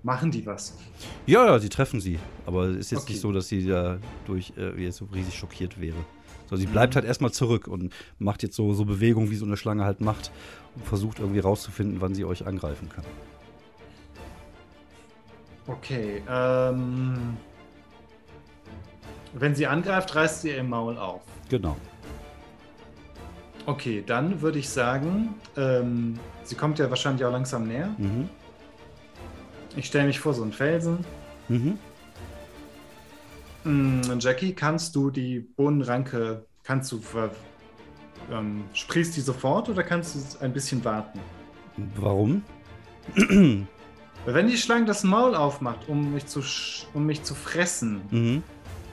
[0.02, 0.78] Machen die was?
[1.26, 2.18] Ja, ja, sie treffen sie.
[2.46, 3.12] Aber es ist jetzt Okay.
[3.12, 5.98] nicht so, dass sie da durch äh, jetzt so riesig schockiert wäre.
[6.48, 9.56] So, sie bleibt halt erstmal zurück und macht jetzt so, so Bewegungen, wie so eine
[9.56, 10.32] Schlange halt macht
[10.74, 13.04] und versucht irgendwie rauszufinden, wann sie euch angreifen kann.
[15.66, 16.22] Okay.
[16.28, 17.36] Ähm,
[19.34, 21.22] wenn sie angreift, reißt sie ihr Maul auf.
[21.48, 21.76] Genau.
[23.66, 27.94] Okay, dann würde ich sagen, ähm, sie kommt ja wahrscheinlich auch langsam näher.
[27.96, 28.28] Mhm.
[29.76, 31.04] Ich stelle mich vor so einen Felsen.
[31.48, 31.78] Mhm.
[33.64, 37.00] Mm, Jackie, kannst du die Bohnenranke, kannst du
[38.30, 41.20] ähm, sprießt die sofort oder kannst du ein bisschen warten?
[41.96, 42.42] Warum?
[44.24, 46.42] Wenn die Schlange das Maul aufmacht, um mich zu,
[46.94, 48.42] um mich zu fressen, Mhm.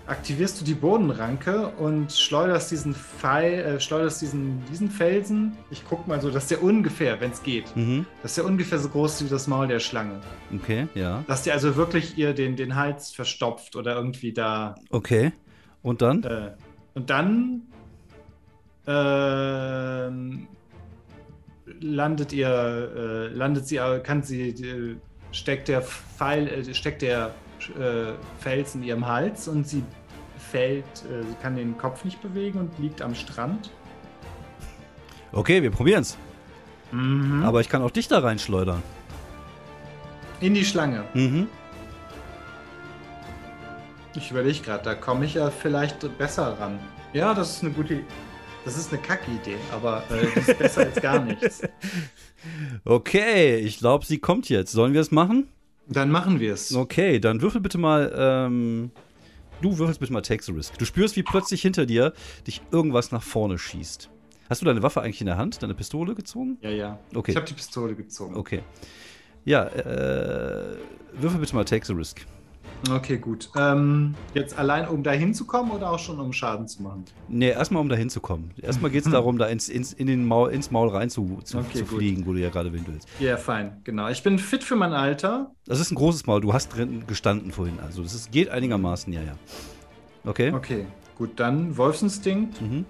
[0.08, 5.56] aktivierst du die Bodenranke und schleuderst diesen Pfeil, äh, schleuderst diesen, diesen Felsen.
[5.70, 8.08] Ich guck mal so, dass der ungefähr, wenn es geht, Mhm.
[8.24, 10.20] dass der ungefähr so groß ist wie das Maul der Schlange.
[10.52, 11.24] Okay, ja.
[11.28, 14.74] Dass der also wirklich ihr den, den Hals verstopft oder irgendwie da.
[14.90, 15.32] Okay.
[15.84, 16.24] Und dann?
[16.24, 16.52] Äh,
[16.96, 17.62] und dann
[18.88, 20.48] ähm,
[21.82, 24.96] landet ihr, äh, landet sie, äh, kann sie, äh,
[25.32, 27.34] steckt der Pfeil, äh, steckt der
[27.78, 29.84] äh, Fels in ihrem Hals und sie
[30.52, 33.72] fällt, äh, sie kann den Kopf nicht bewegen und liegt am Strand.
[35.32, 36.18] Okay, wir probieren's.
[36.92, 37.44] Mhm.
[37.44, 38.82] Aber ich kann auch dich da reinschleudern.
[40.40, 41.04] In die Schlange.
[41.14, 41.48] Mhm.
[44.16, 46.80] Ich überlege gerade, da komme ich ja vielleicht besser ran.
[47.14, 48.02] Ja, das ist eine gute
[48.66, 51.62] Das ist eine Kackidee, aber äh, das ist besser als gar nichts.
[52.86, 54.72] Okay, ich glaube, sie kommt jetzt.
[54.72, 55.48] Sollen wir es machen?
[55.88, 56.74] Dann machen wir es.
[56.74, 58.14] Okay, dann würfel bitte mal.
[58.16, 58.92] Ähm,
[59.62, 60.78] du würfelst bitte mal Take the Risk.
[60.78, 62.14] Du spürst, wie plötzlich hinter dir
[62.46, 64.10] dich irgendwas nach vorne schießt.
[64.50, 66.58] Hast du deine Waffe eigentlich in der Hand, deine Pistole gezogen?
[66.62, 67.00] Ja, ja.
[67.14, 67.32] Okay.
[67.32, 68.36] Ich habe die Pistole gezogen.
[68.36, 68.62] Okay.
[69.46, 70.78] Ja, äh,
[71.14, 72.26] würfel bitte mal Take the Risk.
[72.90, 73.50] Okay, gut.
[73.58, 77.04] Ähm, jetzt allein, um da hinzukommen oder auch schon um Schaden zu machen?
[77.28, 78.52] Nee, erstmal um da hinzukommen.
[78.62, 81.58] Erstmal geht es darum, da ins, ins, in den Maul, ins Maul rein zu, zu,
[81.60, 83.08] Okay, zu fliegen, wo du ja gerade willst.
[83.20, 84.08] Ja, fein, genau.
[84.08, 85.52] Ich bin fit für mein Alter.
[85.66, 86.40] Das ist ein großes Maul.
[86.42, 87.80] Du hast drin gestanden vorhin.
[87.86, 89.36] Also, das ist, geht einigermaßen, ja, ja.
[90.26, 90.54] Okay?
[90.54, 90.86] Okay,
[91.18, 92.86] gut, dann Wolfsinstinkt, Mhm.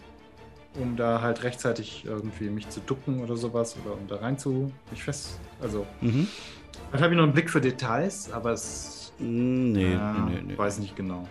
[0.80, 4.72] um da halt rechtzeitig irgendwie mich zu ducken oder sowas oder um da rein zu
[4.92, 5.40] mich fest.
[5.62, 6.28] Also, Mhm.
[6.92, 10.58] dann habe ich noch einen Blick für Details, aber es Nee, äh, nee, nee, nee.
[10.58, 11.28] weiß nicht genau.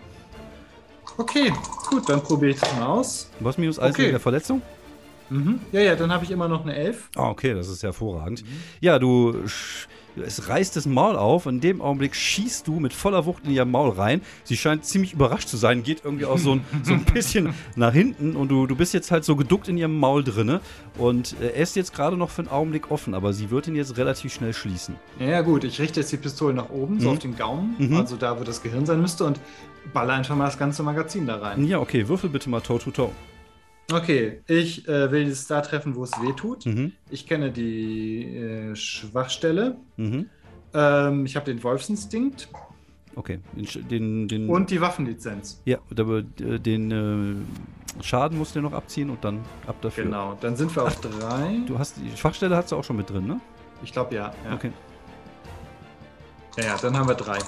[1.17, 1.51] Okay,
[1.89, 3.29] gut, dann probiere ich das mal aus.
[3.43, 4.03] Hast minus 1 Okay.
[4.03, 4.61] wegen der Verletzung?
[5.29, 5.59] Mhm.
[5.71, 7.09] Ja, ja, dann habe ich immer noch eine 11.
[7.15, 8.43] Ah, okay, das ist hervorragend.
[8.43, 8.47] Mhm.
[8.79, 9.35] Ja, du.
[10.21, 11.45] Es reißt das Maul auf.
[11.45, 14.21] In dem Augenblick schießt du mit voller Wucht in ihr Maul rein.
[14.43, 17.93] Sie scheint ziemlich überrascht zu sein, geht irgendwie auch so ein, so ein bisschen nach
[17.93, 20.61] hinten und du, du bist jetzt halt so geduckt in ihrem Maul drinne.
[20.97, 23.75] Und äh, er ist jetzt gerade noch für einen Augenblick offen, aber sie wird ihn
[23.75, 24.95] jetzt relativ schnell schließen.
[25.19, 27.13] Ja, gut, ich richte jetzt die Pistole nach oben, so Mhm.
[27.13, 27.97] auf den Gaumen, Mhm.
[27.97, 29.39] also da, wo das Gehirn sein müsste, und
[29.93, 31.65] baller einfach mal das ganze Magazin da rein.
[31.65, 33.11] Ja, okay, würfel bitte mal Toe to Toe.
[33.91, 36.65] Okay, ich äh, will es da treffen, wo es weh tut.
[36.65, 36.91] Mhm.
[37.09, 39.77] Ich kenne die äh, Schwachstelle.
[39.97, 40.29] Mhm.
[40.73, 42.49] Ähm, ich habe den Wolfsinstinkt
[43.15, 45.61] Okay, den, den, und die Waffenlizenz.
[45.65, 50.05] ja, aber, äh, den äh, Schaden musst du noch abziehen und dann ab dafür.
[50.05, 51.59] Genau, dann sind wir auf drei.
[51.65, 53.41] Du hast die Schwachstelle hast du auch schon mit drin, ne?
[53.83, 54.31] Ich glaube ja.
[54.45, 54.53] Ja.
[54.53, 54.71] Okay.
[56.57, 57.39] ja, ja, dann haben wir drei.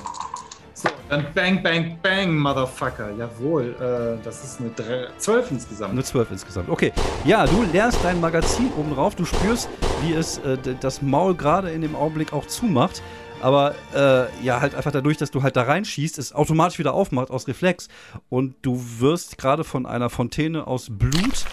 [0.81, 3.11] So, dann bang, bang, bang, Motherfucker.
[3.17, 5.93] Jawohl, äh, das ist eine drei, zwölf insgesamt.
[5.93, 6.69] Nur zwölf insgesamt.
[6.69, 6.91] Okay.
[7.23, 9.13] Ja, du leerst dein Magazin oben drauf.
[9.15, 9.69] Du spürst,
[10.01, 13.03] wie es äh, das Maul gerade in dem Augenblick auch zumacht.
[13.41, 17.29] Aber äh, ja, halt einfach dadurch, dass du halt da reinschießt, es automatisch wieder aufmacht
[17.29, 17.87] aus Reflex.
[18.29, 21.45] Und du wirst gerade von einer Fontäne aus Blut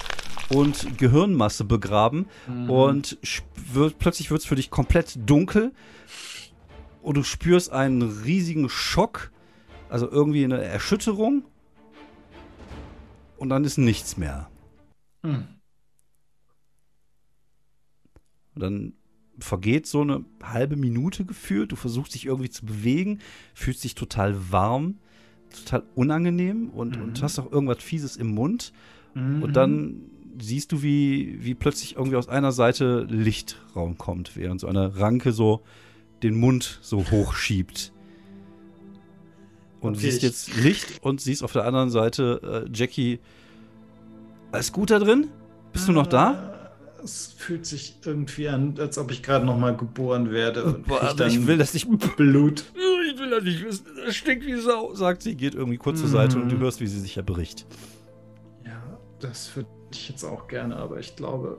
[0.50, 2.28] und Gehirnmasse begraben.
[2.68, 5.72] Und sp- wird, plötzlich wird es für dich komplett dunkel.
[7.08, 9.32] Und du spürst einen riesigen Schock.
[9.88, 11.42] Also irgendwie eine Erschütterung.
[13.38, 14.50] Und dann ist nichts mehr.
[15.22, 15.46] Hm.
[18.56, 18.92] Dann
[19.38, 21.72] vergeht so eine halbe Minute gefühlt.
[21.72, 23.20] Du versuchst dich irgendwie zu bewegen,
[23.54, 24.98] fühlst dich total warm,
[25.64, 27.02] total unangenehm und, Mhm.
[27.04, 28.74] und hast auch irgendwas Fieses im Mund.
[29.14, 29.42] Mhm.
[29.42, 34.66] Und dann siehst du, wie, wie plötzlich irgendwie aus einer Seite Lichtraum kommt, während so
[34.66, 35.62] eine Ranke so
[36.22, 37.92] den Mund so hochschiebt.
[39.80, 43.20] Und du Okay, siehst ich- jetzt Licht und siehst auf der anderen Seite äh, Jackie.
[44.50, 45.28] Alles gut da drin?
[45.72, 46.52] Bist du noch da?
[47.00, 50.64] Äh, Es fühlt sich irgendwie an, als ob ich gerade noch mal geboren werde.
[50.64, 51.86] Und Boah, krieg also ich will das nicht.
[52.16, 52.64] Blut.
[53.12, 53.86] Ich will das nicht wissen.
[54.04, 56.12] Das stinkt wie Sau, sagt sie, geht irgendwie kurz zur Mhm.
[56.12, 57.66] Seite und du hörst, wie sie sich erbricht.
[58.64, 58.82] Ja,
[59.20, 61.58] das würde ich jetzt auch gerne, aber ich glaube.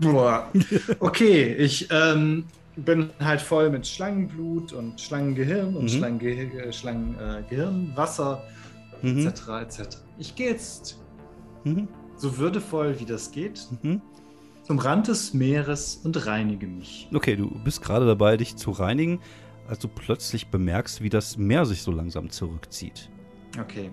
[0.00, 0.50] Boah.
[0.98, 5.88] Okay, ich ähm, bin halt voll mit Schlangenblut und Schlangengehirn und Mhm.
[5.88, 8.42] Schlangengehirn, Schlangengehirn, Wasser,
[9.02, 9.26] Mhm.
[9.26, 9.48] etc.
[9.62, 9.98] etc.
[10.18, 11.00] Ich gehe jetzt
[11.64, 11.88] Mhm.
[12.16, 14.00] so würdevoll wie das geht Mhm.
[14.62, 17.08] zum Rand des Meeres und reinige mich.
[17.14, 19.20] Okay, du bist gerade dabei, dich zu reinigen,
[19.68, 23.10] als du plötzlich bemerkst, wie das Meer sich so langsam zurückzieht.
[23.60, 23.90] Okay.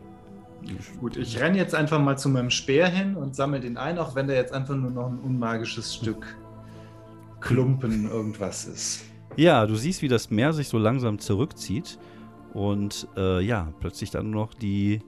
[1.00, 4.14] Gut, ich renne jetzt einfach mal zu meinem Speer hin und sammle den ein, auch
[4.16, 6.38] wenn der jetzt einfach nur noch ein unmagisches Stück
[7.42, 9.04] Klumpen irgendwas ist.
[9.36, 11.98] Ja, du siehst, wie das Meer sich so langsam zurückzieht
[12.54, 15.00] und äh, ja, plötzlich dann nur noch die,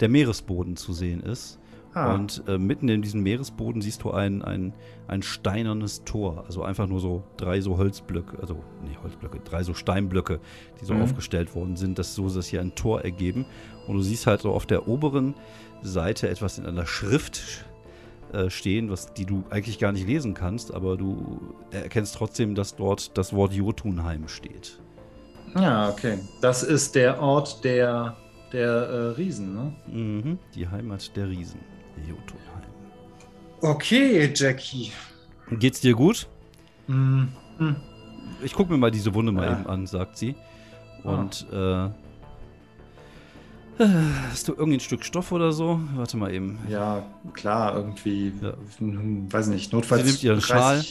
[0.00, 1.58] der Meeresboden zu sehen ist.
[1.94, 4.74] Ah, Und äh, mitten in diesem Meeresboden siehst du ein, ein,
[5.06, 6.44] ein steinernes Tor.
[6.46, 10.38] Also einfach nur so drei so Holzblöcke, also nicht Holzblöcke, drei so Steinblöcke,
[10.80, 11.02] die so Mhm.
[11.02, 13.46] aufgestellt worden sind, dass so dass hier ein Tor ergeben.
[13.86, 15.34] Und du siehst halt so auf der oberen
[15.82, 17.64] Seite etwas in einer Schrift
[18.32, 22.76] äh, stehen, was, die du eigentlich gar nicht lesen kannst, aber du erkennst trotzdem, dass
[22.76, 24.78] dort das Wort Jotunheim steht.
[25.54, 26.18] ja, okay.
[26.40, 28.16] Das ist der Ort, der
[28.52, 29.72] der äh, Riesen, ne?
[29.92, 31.60] Mhm, die Heimat der Riesen.
[31.98, 32.62] Jotunheim.
[33.60, 34.92] Okay, Jackie.
[35.50, 36.26] Geht's dir gut?
[36.86, 37.28] Mhm.
[37.58, 37.76] Hm.
[38.42, 39.52] Ich guck mir mal diese Wunde mal Ja.
[39.52, 40.34] eben an, sagt sie.
[41.04, 41.10] Ah.
[41.10, 41.90] Und äh, äh,
[44.30, 45.80] hast du irgendwie ein Stück Stoff oder so?
[45.94, 46.58] Warte mal eben.
[46.68, 47.02] Ja,
[47.32, 48.54] klar, irgendwie, Ja.
[48.78, 50.02] hm, weiß nicht, notfalls.
[50.02, 50.82] Sie nimmt ihren Schal.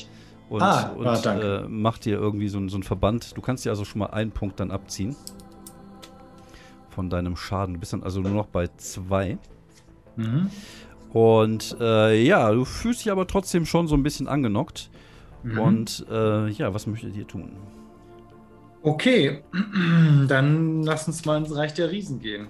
[0.50, 3.36] Und, Ah, und ah, äh, macht dir irgendwie so, so einen Verband.
[3.36, 5.16] Du kannst dir also schon mal einen Punkt dann abziehen.
[6.90, 7.74] Von deinem Schaden.
[7.74, 9.38] Du bist dann also nur noch bei zwei.
[10.16, 10.50] Mhm.
[11.12, 14.90] Und äh, ja, du fühlst dich aber trotzdem schon so ein bisschen angenockt.
[15.44, 15.60] Mhm.
[15.60, 17.52] Und äh, ja, was möchtet ihr tun?
[18.84, 19.42] Okay,
[20.28, 22.48] dann lass uns mal ins Reich der Riesen gehen.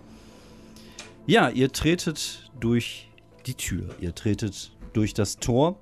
[1.29, 3.09] Ja, ihr tretet durch
[3.47, 3.93] die Tür.
[3.99, 5.77] Ihr tretet durch das Tor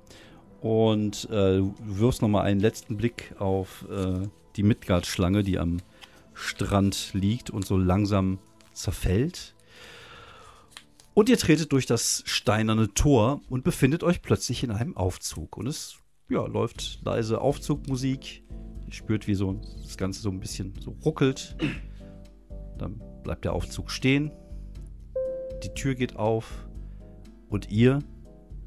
[0.60, 4.26] und äh, wirfst nochmal einen letzten Blick auf äh,
[4.56, 5.78] die Midgard-Schlange, die am
[6.34, 8.40] Strand liegt und so langsam
[8.72, 9.54] zerfällt.
[11.14, 15.56] Und ihr tretet durch das steinerne Tor und befindet euch plötzlich in einem Aufzug.
[15.56, 15.94] Und es
[16.28, 18.42] ja, läuft leise Aufzugmusik.
[18.88, 21.56] Ihr spürt, wie so das Ganze so ein bisschen so ruckelt.
[22.78, 24.32] Dann bleibt der Aufzug stehen.
[25.62, 26.68] Die Tür geht auf
[27.48, 28.00] und ihr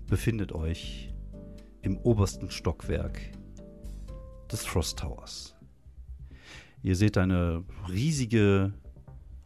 [0.07, 1.13] befindet euch
[1.81, 3.21] im obersten Stockwerk
[4.51, 5.55] des Frost Towers.
[6.81, 8.73] Ihr seht eine riesige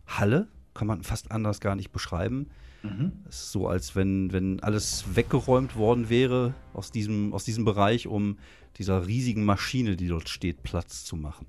[0.06, 2.50] Halle, kann man fast anders gar nicht beschreiben.
[2.84, 3.14] Mhm.
[3.28, 8.08] Es ist so, als wenn, wenn alles weggeräumt worden wäre aus diesem, aus diesem Bereich,
[8.08, 8.38] um
[8.78, 11.48] dieser riesigen Maschine, die dort steht, Platz zu machen.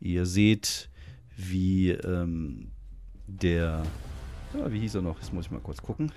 [0.00, 0.90] Ihr seht,
[1.36, 2.70] wie ähm,
[3.26, 3.84] der,
[4.58, 5.18] ja, wie hieß er noch?
[5.20, 6.12] Jetzt muss ich mal kurz gucken.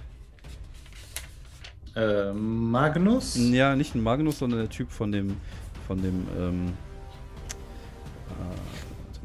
[1.96, 3.36] Äh, Magnus?
[3.38, 5.38] Ja, nicht ein Magnus, sondern der Typ von dem,
[5.88, 6.74] von dem, ähm,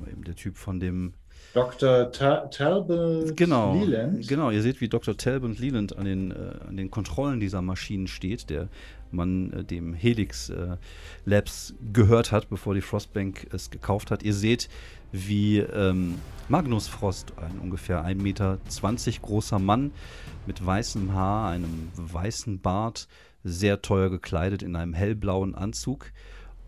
[0.07, 1.13] äh, eben, der Typ von dem,
[1.55, 2.11] Dr.
[2.13, 4.27] Ta Talbot Genau, Leland?
[4.27, 4.51] genau.
[4.51, 5.15] Ihr seht, wie Dr.
[5.19, 6.35] Talbot Leland an den, äh,
[6.67, 8.69] an den Kontrollen dieser Maschinen steht, der
[9.11, 10.77] man äh, dem Helix äh,
[11.27, 14.23] Labs gehört hat, bevor die Frostbank es gekauft hat.
[14.23, 14.71] Ihr seht,
[15.13, 18.59] wie ähm, Magnus Frost, ein ungefähr 1,20 Meter
[19.23, 19.93] großer Mann
[20.47, 23.09] mit weißem Haar, einem weißen Bart,
[23.45, 26.13] sehr teuer gekleidet in einem hellblauen Anzug,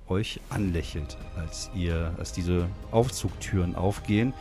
[0.08, 4.34] euch anlächelt, als ihr, als diese Aufzugtüren aufgehen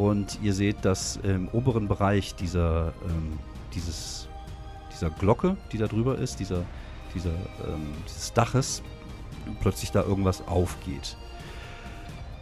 [0.00, 3.38] und ihr seht, dass im oberen Bereich dieser, ähm,
[3.74, 4.28] dieses,
[4.90, 6.64] dieser Glocke, die da drüber ist, dieser,
[7.14, 7.32] dieser,
[7.66, 8.82] ähm, dieses Daches,
[9.60, 11.18] plötzlich da irgendwas aufgeht.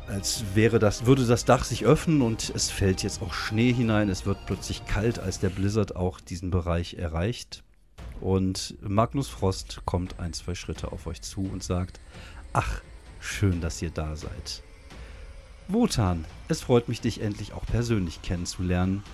[0.09, 4.09] Als wäre das, würde das Dach sich öffnen und es fällt jetzt auch Schnee hinein.
[4.09, 7.63] Es wird plötzlich kalt, als der Blizzard auch diesen Bereich erreicht.
[8.21, 12.01] Und Magnus Frost kommt ein, zwei Schritte auf euch zu und sagt:
[12.55, 12.81] Ach,
[13.21, 14.63] schön, dass ihr da seid.
[15.69, 19.05] Wotan, es freut mich, dich endlich auch persönlich kennenzulernen,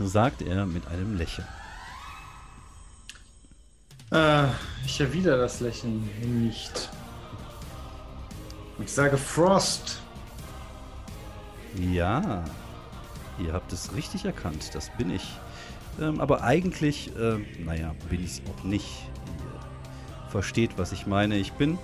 [0.00, 1.46] sagt er mit einem Lächeln.
[4.10, 4.48] Äh,
[4.84, 6.08] ich erwidere das Lächeln
[6.44, 6.90] nicht.
[8.82, 10.00] Ich sage Frost.
[11.78, 12.44] Ja,
[13.38, 15.38] ihr habt es richtig erkannt, das bin ich.
[16.00, 19.06] Ähm, aber eigentlich, ähm, naja, bin ich es auch nicht.
[19.26, 21.36] Ihr versteht, was ich meine.
[21.36, 21.78] Ich bin,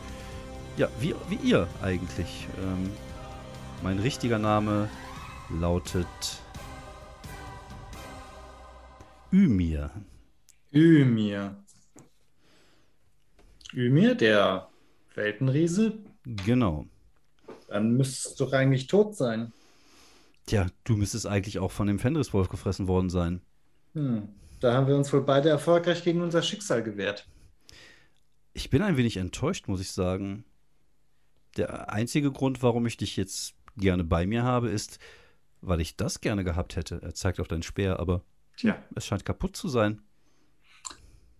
[0.76, 2.46] ja, wie, wie ihr eigentlich.
[2.62, 2.90] Ähm,
[3.82, 4.88] mein richtiger Name
[5.48, 6.06] lautet
[9.32, 9.90] Ymir.
[10.72, 11.56] Ymir.
[13.72, 14.68] Ymir, der
[15.14, 16.86] Weltenriese, Genau.
[17.68, 19.52] dann müsstest du doch eigentlich tot sein.
[20.50, 23.40] Tja, du müsstest eigentlich auch von dem Fenriswolf gefressen worden sein.
[23.94, 24.30] Hm.
[24.58, 27.28] Da haben wir uns wohl beide erfolgreich gegen unser Schicksal gewehrt.
[28.52, 30.44] Ich bin ein wenig enttäuscht, muss ich sagen.
[31.56, 34.98] Der einzige Grund, warum ich dich jetzt gerne bei mir habe, ist,
[35.60, 37.00] weil ich das gerne gehabt hätte.
[37.00, 38.24] Er zeigt auf deinen Speer, aber
[38.56, 38.76] Tja.
[38.96, 40.02] es scheint kaputt zu sein.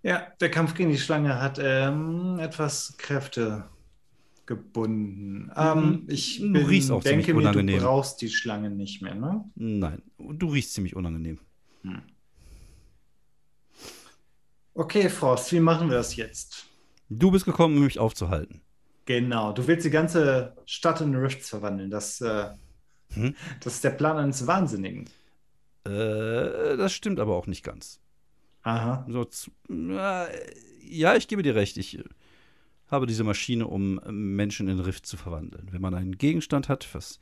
[0.05, 3.65] Ja, der Kampf gegen die Schlange hat ähm, etwas Kräfte
[4.51, 5.49] gebunden.
[5.57, 7.79] Ähm, ich Du bin, riechst auch denke ziemlich mir, unangenehm.
[7.79, 9.45] du brauchst die Schlange nicht mehr, ne?
[9.55, 11.39] Nein, du riechst ziemlich unangenehm.
[14.75, 16.67] Okay, Frost, wie machen wir das jetzt?
[17.09, 18.63] Du bist gekommen, um mich aufzuhalten.
[19.07, 21.91] Genau, du willst die ganze Stadt in Rifts verwandeln.
[21.91, 22.51] Das, äh,
[23.13, 23.35] Hm?
[23.61, 25.09] das ist der Plan eines Wahnsinnigen.
[25.85, 28.01] Äh, das stimmt aber auch nicht ganz.
[28.63, 29.07] Aha.
[29.09, 29.27] So,
[29.71, 30.27] äh,
[30.83, 31.77] ja, ich gebe dir recht.
[31.79, 31.99] Ich
[32.91, 35.69] habe diese Maschine, um äh, Menschen in Rift zu verwandeln.
[35.71, 37.19] Wenn man einen Gegenstand hat, was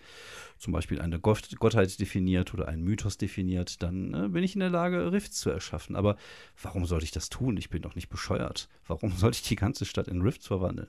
[0.58, 4.60] zum Beispiel eine Gott Gottheit definiert oder einen Mythos definiert, dann äh, bin ich in
[4.60, 5.96] der Lage, Rift zu erschaffen.
[5.96, 6.16] Aber
[6.60, 7.56] warum sollte ich das tun?
[7.56, 8.68] Ich bin doch nicht bescheuert.
[8.86, 10.88] Warum sollte ich die ganze Stadt in Rifts verwandeln?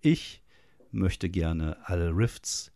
[0.00, 0.42] Ich
[0.92, 2.72] möchte gerne alle Rifts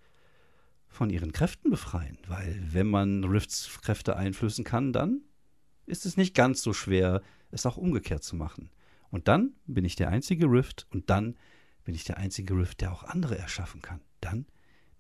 [0.89, 2.19] von ihren Kräften befreien.
[2.29, 5.23] Weil wenn man Rifts Kräfte einflößen kann, dann
[5.87, 7.21] ist es nicht ganz so schwer,
[7.51, 8.71] es auch umgekehrt zu machen.
[9.15, 11.37] Und dann bin ich der einzige Rift und dann
[11.85, 14.01] bin ich der einzige Rift, der auch andere erschaffen kann.
[14.21, 14.45] Dann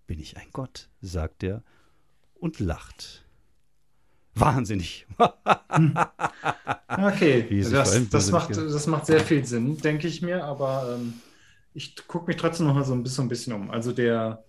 [0.07, 1.65] bin ich ein Gott, sagt er
[2.35, 3.25] und lacht.
[4.37, 5.09] Wahnsinnig.
[6.87, 10.97] Okay, es sich das, das, macht, das macht sehr viel Sinn, denke ich mir, aber
[10.97, 11.15] ähm,
[11.73, 13.73] ich gucke mich trotzdem noch mal so ein bisschen, ein bisschen um.
[13.73, 14.45] Also der,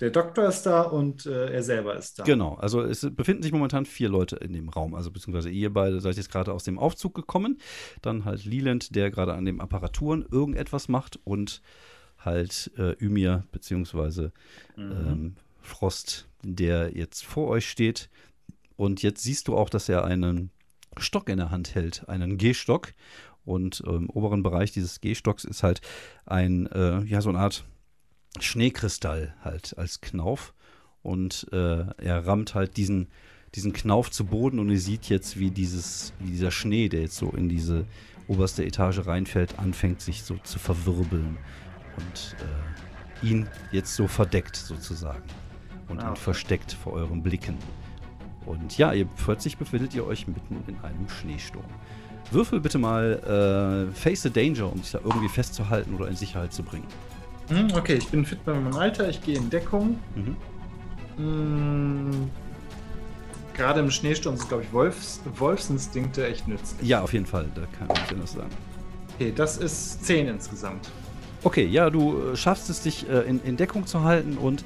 [0.00, 2.24] der Doktor ist da und äh, er selber ist da.
[2.24, 6.00] Genau, also es befinden sich momentan vier Leute in dem Raum, also beziehungsweise ihr beide
[6.00, 7.58] seid jetzt gerade aus dem Aufzug gekommen.
[8.02, 11.62] Dann halt Leland, der gerade an den Apparaturen irgendetwas macht und
[12.18, 14.32] halt äh, Ymir, beziehungsweise
[14.76, 18.10] ähm, Frost, der jetzt vor euch steht.
[18.76, 20.50] Und jetzt siehst du auch, dass er einen
[20.98, 22.92] Stock in der Hand hält, einen Gehstock.
[23.44, 25.80] Und äh, im oberen Bereich dieses Gehstocks ist halt
[26.26, 27.64] ein, äh, ja, so eine Art
[28.38, 30.54] Schneekristall halt als Knauf.
[31.02, 33.08] Und äh, er rammt halt diesen,
[33.54, 37.16] diesen Knauf zu Boden und ihr seht jetzt, wie, dieses, wie dieser Schnee, der jetzt
[37.16, 37.86] so in diese
[38.28, 41.38] oberste Etage reinfällt, anfängt sich so zu verwirbeln
[41.96, 45.24] und äh, ihn jetzt so verdeckt sozusagen
[45.88, 47.56] und Ah, ihn versteckt vor euren Blicken.
[48.46, 51.64] Und ja, ihr plötzlich befindet ihr euch mitten in einem Schneesturm.
[52.30, 56.52] Würfel bitte mal äh, Face the Danger, um sich da irgendwie festzuhalten oder in Sicherheit
[56.52, 56.86] zu bringen.
[57.50, 59.98] Hm, okay, ich bin fit bei meinem Alter, ich gehe in Deckung.
[60.14, 60.36] Mhm.
[61.16, 62.30] Hm,
[63.54, 66.88] Gerade im Schneesturm sind, glaube ich, Wolfs, Wolfsinstinkte echt nützlich.
[66.88, 68.50] Ja, auf jeden Fall, da kann ich anders sagen.
[69.16, 70.88] Okay, das ist 10 insgesamt.
[71.42, 74.64] Okay, ja, du äh, schaffst es, dich äh, in, in Deckung zu halten und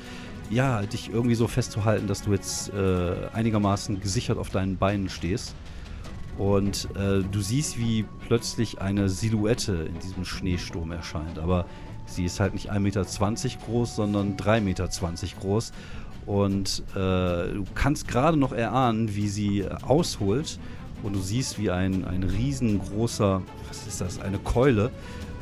[0.51, 5.55] ja, dich irgendwie so festzuhalten, dass du jetzt äh, einigermaßen gesichert auf deinen Beinen stehst.
[6.37, 11.39] Und äh, du siehst, wie plötzlich eine Silhouette in diesem Schneesturm erscheint.
[11.39, 11.67] Aber
[12.07, 13.05] sie ist halt nicht 1,20 Meter
[13.67, 14.89] groß, sondern 3,20 Meter
[15.41, 15.73] groß.
[16.27, 20.59] Und äh, du kannst gerade noch erahnen, wie sie äh, ausholt.
[21.03, 24.91] Und du siehst, wie ein, ein riesengroßer, was ist das, eine Keule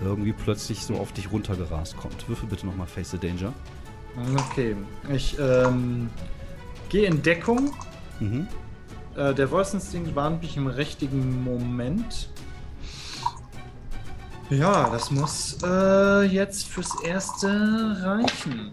[0.05, 2.29] irgendwie plötzlich so auf dich runtergerast kommt.
[2.29, 3.53] Würfel bitte nochmal Face the Danger.
[4.51, 4.77] Okay,
[5.13, 6.11] ich ähm,
[6.89, 7.73] gehe in Deckung.
[8.21, 8.47] Mhm.
[9.17, 12.29] Äh, der Wolfsinstinkt warnt mich im richtigen Moment.
[14.51, 18.73] Ja, das muss äh, jetzt fürs Erste reichen.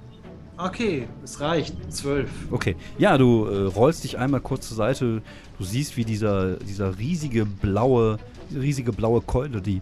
[0.57, 1.75] Okay, es reicht.
[1.91, 2.29] Zwölf.
[2.51, 5.21] Okay, ja, du äh, rollst dich einmal kurz zur Seite.
[5.57, 8.17] Du siehst, wie dieser, dieser riesige blaue,
[8.53, 9.81] riesige blaue Keule, die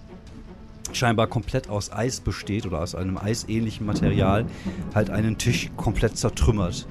[0.93, 4.45] scheinbar komplett aus Eis besteht oder aus einem eisähnlichen Material,
[4.93, 6.88] halt einen Tisch komplett zertrümmert,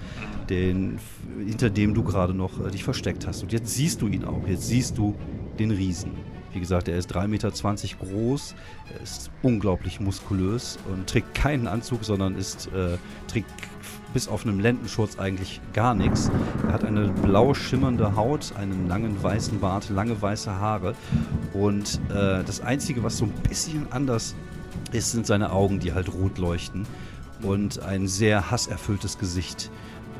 [0.50, 0.98] den,
[1.46, 3.42] hinter dem du gerade noch äh, dich versteckt hast.
[3.42, 4.46] Und jetzt siehst du ihn auch.
[4.48, 5.14] Jetzt siehst du
[5.60, 6.10] den Riesen.
[6.56, 8.54] Wie gesagt, er ist 3,20 Meter groß,
[8.94, 12.96] er ist unglaublich muskulös und trägt keinen Anzug, sondern ist, äh,
[13.28, 13.50] trägt
[14.14, 16.30] bis auf einen Lendenschurz eigentlich gar nichts.
[16.66, 20.94] Er hat eine blau schimmernde Haut, einen langen weißen Bart, lange weiße Haare
[21.52, 24.34] und äh, das Einzige, was so ein bisschen anders
[24.92, 26.86] ist, sind seine Augen, die halt rot leuchten
[27.42, 29.70] und ein sehr hasserfülltes Gesicht.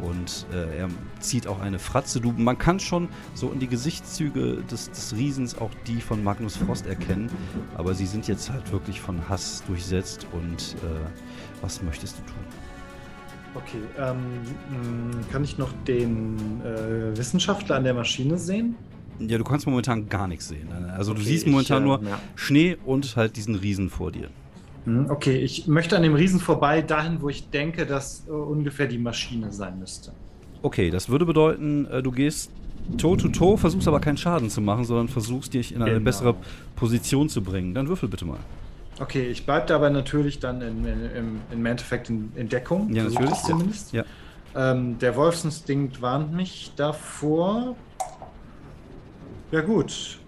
[0.03, 0.89] Und äh, er
[1.21, 2.21] zieht auch eine Fratze.
[2.21, 6.57] Du, man kann schon so in die Gesichtszüge des, des Riesens auch die von Magnus
[6.57, 7.31] Frost erkennen,
[7.75, 10.27] aber sie sind jetzt halt wirklich von Hass durchsetzt.
[10.33, 11.07] Und äh,
[11.63, 12.45] was möchtest du tun?
[13.55, 18.77] Okay, ähm, kann ich noch den äh, Wissenschaftler an der Maschine sehen?
[19.19, 20.69] Ja, du kannst momentan gar nichts sehen.
[20.95, 22.19] Also du Okay, siehst ich, momentan äh, nur ja.
[22.35, 24.29] Schnee und halt diesen Riesen vor dir.
[24.87, 28.87] Hm, Okay, ich möchte an dem Riesen vorbei, dahin, wo ich denke, dass äh, ungefähr
[28.87, 30.13] die Maschine sein müsste.
[30.63, 32.51] Okay, das würde bedeuten, äh, du gehst
[32.99, 36.05] toe to toe, versuchst aber keinen Schaden zu machen, sondern versuchst dich in eine Genau.
[36.05, 36.35] bessere
[36.77, 37.75] Position zu bringen.
[37.75, 38.39] Dann würfel bitte mal.
[38.99, 42.95] Okay, ich bleibe aber natürlich dann in, in, im, im Endeffekt in, in Deckung.
[42.95, 43.35] Ja, natürlich, ja.
[43.35, 43.93] Zumindest.
[43.93, 44.05] Ja.
[44.55, 47.77] Ähm, der Wolfsinstinkt warnt mich davor.
[49.53, 50.19] Ja, gut.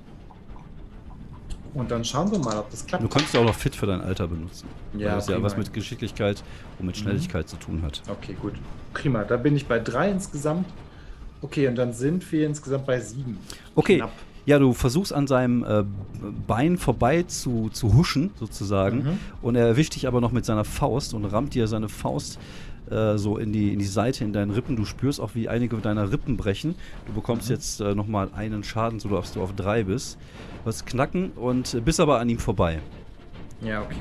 [1.75, 3.05] Und dann schauen wir mal, ob das klappt.
[3.05, 4.66] Du kannst ja auch noch fit für dein Alter benutzen.
[4.95, 5.47] Ja, weil das ja prima.
[5.47, 6.43] was mit Geschicklichkeit
[6.79, 8.03] und mit Schnelligkeit zu tun hat.
[8.09, 8.55] Okay, gut.
[8.95, 9.25] Prima.
[9.25, 10.66] Da bin ich bei drei insgesamt.
[11.41, 13.39] Okay, und dann sind wir insgesamt bei sieben.
[13.75, 13.99] Okay.
[13.99, 14.12] Knapp.
[14.47, 15.85] Ja, du versuchst an seinem äh,
[16.47, 19.03] Bein vorbei zu, zu huschen, sozusagen.
[19.03, 19.19] Mhm.
[19.43, 22.39] Und er erwischt dich aber noch mit seiner Faust und rammt dir seine Faust
[22.91, 24.76] äh, so in die, in die Seite, in deinen Rippen.
[24.76, 26.74] Du spürst auch, wie einige deiner Rippen brechen.
[27.07, 27.55] Du bekommst Mhm.
[27.55, 30.18] jetzt äh, nochmal einen Schaden, sodass du auf drei bist.
[30.64, 32.80] Du hast Knacken und äh, bist aber an ihm vorbei.
[33.62, 33.97] Ja, okay.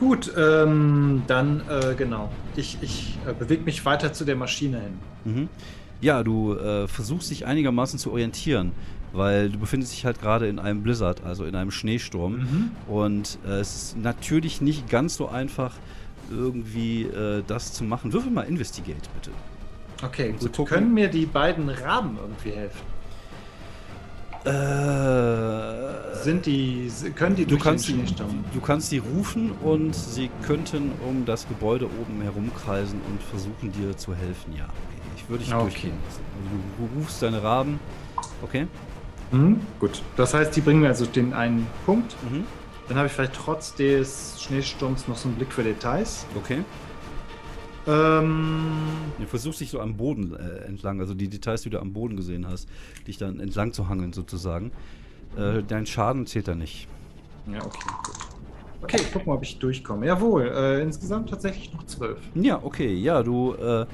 [0.00, 2.30] Gut, ähm, dann, äh, genau.
[2.56, 4.92] Ich, ich äh, bewege mich weiter zu der Maschine hin.
[5.24, 5.48] Mhm.
[6.00, 6.54] Ja, du
[6.86, 8.72] versuchst dich einigermaßen zu orientieren,
[9.14, 12.32] weil du befindest dich halt gerade in einem Blizzard, also in einem Schneesturm.
[12.34, 12.70] Mhm.
[12.92, 15.72] Und äh, es ist natürlich nicht ganz so einfach,
[16.34, 18.12] irgendwie äh, das zu machen.
[18.12, 19.30] Würfel mal Investigate, bitte.
[20.02, 20.68] Okay, Um gut.
[20.68, 22.80] Können mir die beiden Raben irgendwie helfen?
[24.44, 28.44] Äh, Sind die, können die du durch kannst, den Schneesturm?
[28.52, 33.96] du kannst sie rufen und sie könnten um das Gebäude oben herumkreisen und versuchen dir
[33.96, 34.66] zu helfen, ja.
[35.16, 35.62] Ich würde dich Okay.
[35.62, 36.20] durchgehen lassen.
[36.36, 37.80] Also du, du rufst deine Raben.
[38.42, 38.66] Okay.
[39.30, 40.02] Mhm, gut.
[40.16, 42.14] Das heißt, die bringen mir also den einen Punkt.
[42.30, 42.44] Mhm.
[42.88, 46.26] Dann habe ich vielleicht trotz des Schneesturms noch so einen Blick für Details.
[46.36, 46.62] Okay.
[47.86, 48.72] Ähm,
[49.18, 52.16] Du versuchst dich so am Boden äh, entlang, also die Details, die du am Boden
[52.16, 52.68] gesehen hast,
[53.06, 54.70] dich dann entlang zu hangeln sozusagen.
[55.36, 56.88] Äh, dein Schaden zählt da nicht.
[57.50, 58.14] ja, okay, gut.
[58.82, 60.06] Okay, ich guck mal, ob ich durchkomme.
[60.06, 62.18] Jawohl, äh, insgesamt tatsächlich noch zwölf.
[62.34, 63.86] Ja, okay, ja, du äh,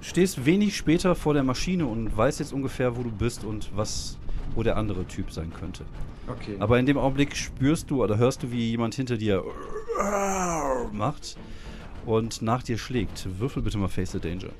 [0.00, 4.18] stehst wenig später vor der Maschine und weißt jetzt ungefähr, wo du bist und was,
[4.56, 5.84] wo der andere Typ sein könnte.
[6.28, 6.56] Okay.
[6.58, 9.44] Aber in dem Augenblick spürst du oder hörst du, wie jemand hinter dir
[10.92, 11.36] macht
[12.06, 13.26] und nach dir schlägt.
[13.38, 14.50] Würfel bitte mal Face the Danger.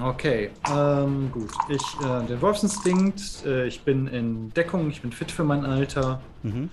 [0.00, 1.50] Okay, ähm, gut.
[1.68, 6.20] Ich, äh, der Wolfsinstinkt, äh, ich bin in Deckung, ich bin fit für mein Alter.
[6.42, 6.68] Mhm.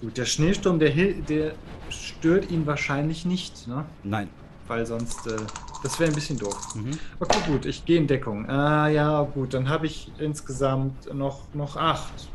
[0.00, 1.52] Gut, der Schneesturm, der, der
[1.88, 3.84] stört ihn wahrscheinlich nicht, ne?
[4.02, 4.28] Nein.
[4.66, 5.36] Weil sonst, äh,
[5.82, 6.74] das wäre ein bisschen doof.
[6.74, 6.98] Mhm.
[7.20, 8.48] Okay, gut, ich gehe in Deckung.
[8.48, 12.28] Ah, ja, gut, dann habe ich insgesamt noch, noch acht.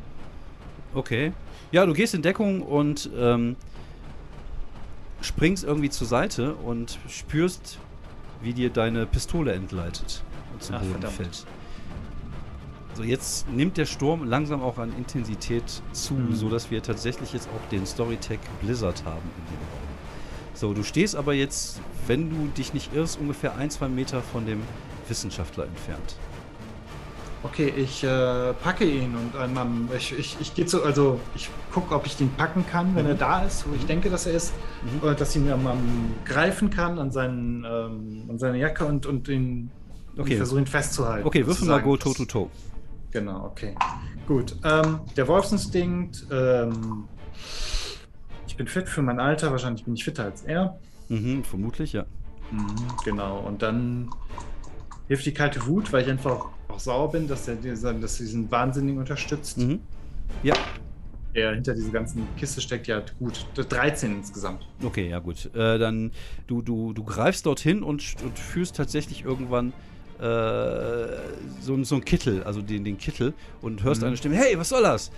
[0.93, 1.33] Okay.
[1.71, 3.55] Ja, du gehst in Deckung und ähm,
[5.21, 7.77] springst irgendwie zur Seite und spürst,
[8.41, 10.23] wie dir deine Pistole entgleitet
[10.53, 11.13] und zum Ach, Boden verdammt.
[11.13, 11.45] fällt.
[12.95, 16.33] So, jetzt nimmt der Sturm langsam auch an Intensität zu, Mhm.
[16.35, 19.89] sodass wir tatsächlich jetzt auch den Storytech Blizzard haben in dem Raum.
[20.55, 24.45] So, du stehst aber jetzt, wenn du dich nicht irrst, ungefähr ein, zwei Meter von
[24.45, 24.61] dem
[25.07, 26.15] Wissenschaftler entfernt.
[27.41, 31.49] Okay, ich äh, packe ihn und äh, man, ich, ich, ich gehe zu, also ich
[31.73, 33.11] gucke, ob ich den packen kann, wenn Mhm.
[33.11, 35.01] er da ist, wo ich denke, dass er ist, Mhm.
[35.03, 35.79] oder dass ich ihn am, am
[36.25, 39.71] greifen kann an, seinen, ähm, an seine Jacke und, und ihn
[40.17, 40.35] Okay.
[40.35, 41.25] versuche ihn festzuhalten.
[41.25, 41.81] Okay, würfel mal.
[41.81, 42.49] Go Toe to Toe.
[43.11, 43.73] Genau, okay.
[44.27, 44.55] Gut.
[44.65, 47.05] Ähm, der Wolfsinstinkt, ähm,
[48.47, 50.77] ich bin fit für mein Alter, wahrscheinlich bin ich fitter als er.
[51.07, 52.05] Mhm, vermutlich, ja.
[53.05, 54.09] Genau, und dann
[55.09, 58.17] hilft die kalte Wut, weil ich einfach auch, auch sauer bin, dass er diesen, dass
[58.17, 59.57] diesen Wahnsinnigen unterstützt.
[59.57, 59.81] Mhm.
[60.41, 60.55] Ja,
[61.35, 63.45] Der hinter dieser ganzen Kiste steckt, ja gut.
[63.55, 64.65] 13 insgesamt.
[64.83, 65.53] Okay, ja gut.
[65.55, 66.11] Äh, dann
[66.47, 69.73] du, du, du greifst dorthin und, und fühlst tatsächlich irgendwann
[70.19, 71.07] äh,
[71.59, 74.07] so, so ein Kittel, also den, den Kittel, und hörst Mhm.
[74.07, 75.11] eine Stimme, hey, was soll das?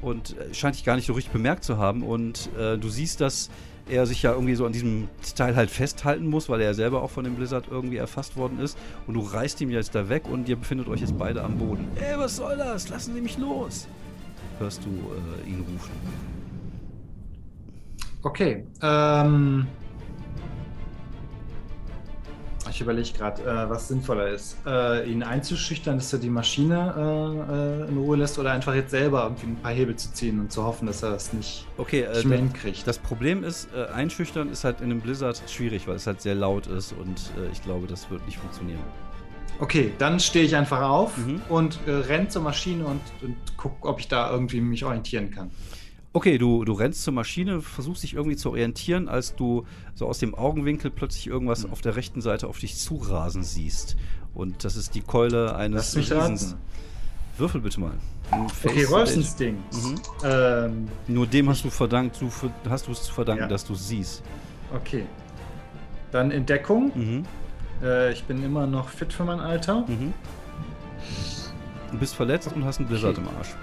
[0.00, 2.02] Und äh, scheint dich gar nicht so richtig bemerkt zu haben.
[2.02, 3.50] Und äh, du siehst, dass
[3.88, 7.02] er sich ja irgendwie so an diesem Teil halt festhalten muss, weil er ja selber
[7.02, 8.76] auch von dem Blizzard irgendwie erfasst worden ist.
[9.06, 11.86] Und du reißt ihm jetzt da weg und ihr befindet euch jetzt beide am Boden.
[11.96, 12.88] Ey, was soll das?
[12.88, 13.86] Lassen Sie mich los!
[14.58, 15.92] Hörst du äh, ihn rufen.
[18.22, 18.64] Okay.
[18.82, 19.66] Ähm,
[22.76, 24.56] ich überlege gerade, äh, was sinnvoller ist.
[24.66, 28.90] Äh, ihn einzuschüchtern, dass er die Maschine äh, äh, in Ruhe lässt oder einfach jetzt
[28.90, 32.02] selber irgendwie ein paar Hebel zu ziehen und zu hoffen, dass er das nicht, Okay,
[32.02, 32.86] äh, nicht mehr hinkriegt.
[32.86, 36.34] Das Problem ist, äh, einschüchtern ist halt in einem Blizzard schwierig, weil es halt sehr
[36.34, 38.80] laut ist und äh, ich glaube, das wird nicht funktionieren.
[39.58, 41.40] Okay, dann stehe ich einfach auf Mhm.
[41.48, 45.50] und äh, renn zur Maschine und, und guck, ob ich da irgendwie mich orientieren kann.
[46.16, 50.18] Okay, du, du rennst zur Maschine, versuchst dich irgendwie zu orientieren, als du so aus
[50.18, 51.72] dem Augenwinkel plötzlich irgendwas Mhm.
[51.72, 53.96] auf der rechten Seite auf dich zurasen siehst.
[54.32, 56.56] Und das ist die Keule Lass eines mich Riesens.
[57.36, 57.92] Würfel bitte mal.
[58.30, 58.90] Okay, Stage.
[58.92, 59.74] Wolfsinstinkt.
[59.74, 59.94] Mhm.
[60.24, 62.30] Ähm, Nur dem hast du verdankt, du
[62.66, 63.48] hast du es zu verdanken, Ja.
[63.48, 64.22] dass du es siehst.
[64.74, 65.04] okay.
[66.12, 66.92] Dann Entdeckung.
[66.94, 67.24] Mhm.
[67.82, 69.84] Äh, ich bin immer noch fit für mein Alter.
[69.86, 70.14] Mhm.
[71.92, 73.54] Du bist verletzt und hast einen Blizzard im Arsch.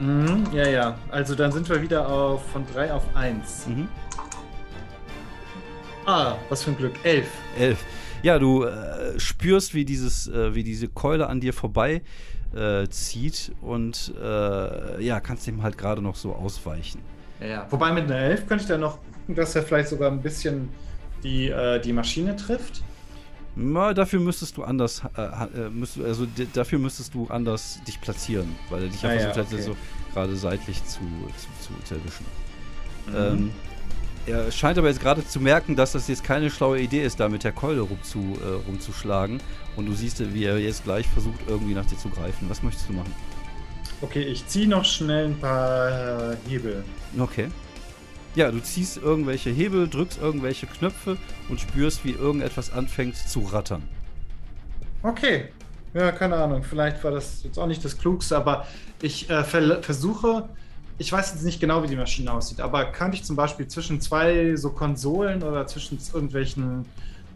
[0.00, 0.98] Mhm, ja, ja.
[1.10, 3.66] Also dann sind wir wieder auf, von 3 auf 1.
[3.68, 3.88] Mhm.
[6.06, 6.94] Ah, was für ein Glück.
[7.04, 7.28] 11.
[7.58, 7.84] Elf.
[8.22, 12.02] Ja, du äh, spürst, wie dieses, äh, wie diese Keule an dir vorbei
[12.54, 17.00] äh, zieht und äh, ja, kannst dem halt gerade noch so ausweichen.
[17.40, 17.66] Ja, ja.
[17.70, 20.70] Wobei mit einer 11 könnte ich dann noch gucken, dass er vielleicht sogar ein bisschen
[21.22, 22.82] die, äh, die Maschine trifft.
[23.56, 28.48] Na, dafür müsstest du anders, äh, äh, müsst, also dafür müsstest du anders dich platzieren,
[28.70, 29.62] weil er dich ja Ah, ja, versucht hat, okay.
[29.62, 29.76] so
[30.14, 32.26] gerade seitlich zu, zu, zu, zu erwischen.
[33.08, 33.14] Mhm.
[33.16, 33.50] Ähm,
[34.26, 37.28] er scheint aber jetzt gerade zu merken, dass das jetzt keine schlaue Idee ist, da
[37.28, 39.40] mit der Keule rumzu, äh, rumzuschlagen.
[39.76, 42.48] Und du siehst, wie er jetzt gleich versucht, irgendwie nach dir zu greifen.
[42.48, 43.12] Was möchtest du machen?
[44.02, 46.84] Okay, ich ziehe noch schnell ein paar äh, Hebel.
[47.18, 47.48] Okay.
[48.36, 51.16] Ja, du ziehst irgendwelche Hebel, drückst irgendwelche Knöpfe
[51.48, 53.82] und spürst, wie irgendetwas anfängt zu rattern.
[55.02, 55.48] Okay.
[55.92, 56.62] Ja, keine Ahnung.
[56.62, 58.66] Vielleicht war das jetzt auch nicht das Klugste, aber
[59.02, 60.48] ich äh, ver versuche.
[60.98, 64.02] Ich weiß jetzt nicht genau, wie die Maschine aussieht, aber könnte ich zum Beispiel zwischen
[64.02, 66.84] zwei so Konsolen oder zwischen irgendwelchen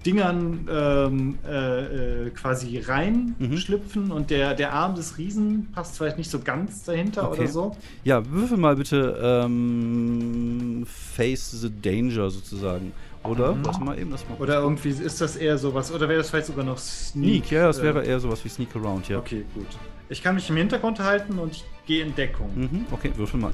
[0.04, 6.30] Dingern ähm, äh, äh, quasi reinschlüpfen und der, der Arm des Riesen passt vielleicht nicht
[6.30, 7.40] so ganz dahinter Okay.
[7.42, 7.76] oder so.
[8.04, 12.92] Ja, würfel mal bitte ähm, Face the Danger sozusagen.
[13.22, 13.56] Oder?
[13.64, 14.36] Warte mal eben, das mal.
[14.38, 17.46] Oder irgendwie ist das eher sowas, oder wäre das vielleicht sogar noch Sneak?
[17.46, 19.18] Sneak, ja, das äh, wäre eher sowas wie Sneak Around, ja.
[19.18, 19.66] Okay, gut.
[20.10, 22.50] Ich kann mich im Hintergrund halten und ich gehe in Deckung.
[22.54, 23.52] Mhm, okay, würfel mal.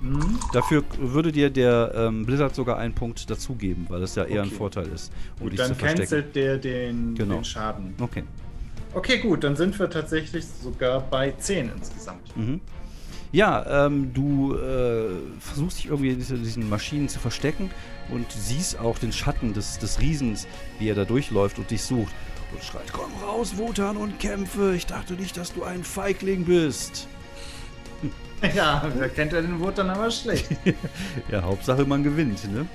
[0.00, 0.38] Mhm.
[0.52, 4.48] Dafür würde dir der ähm, Blizzard sogar einen Punkt dazugeben, weil das ja eher ein
[4.48, 4.56] Okay.
[4.56, 7.36] Vorteil ist, um Gut, dann cancelt der den, Genau.
[7.36, 7.94] den Schaden.
[8.00, 8.24] Okay.
[8.94, 12.36] Okay, gut, dann sind wir tatsächlich sogar bei 10 insgesamt.
[12.36, 12.60] Mhm.
[13.32, 15.08] Ja, ähm, du äh,
[15.40, 17.70] versuchst dich irgendwie in diese, diesen Maschinen zu verstecken
[18.10, 20.46] und siehst auch den Schatten des, des Riesens,
[20.78, 22.14] wie er da durchläuft und dich sucht.
[22.52, 24.74] Und schreit, komm raus, Wotan, und kämpfe.
[24.76, 27.08] Ich dachte nicht, dass du ein Feigling bist.
[28.54, 30.48] Ja, wer kennt ja den Wort dann aber schlecht.
[31.30, 32.66] Ja, Hauptsache man gewinnt, ne?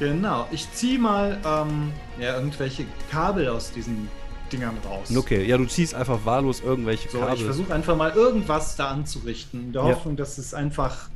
[0.00, 4.08] genau, ich ziehe mal ähm, ja, irgendwelche Kabel aus diesen
[4.52, 5.16] Dingern raus.
[5.16, 7.44] Okay, ja, du ziehst einfach wahllos irgendwelche So, ich Kabel.
[7.44, 9.88] versuche einfach mal irgendwas da anzurichten, in der Ja.
[9.90, 11.08] Hoffnung, dass es einfach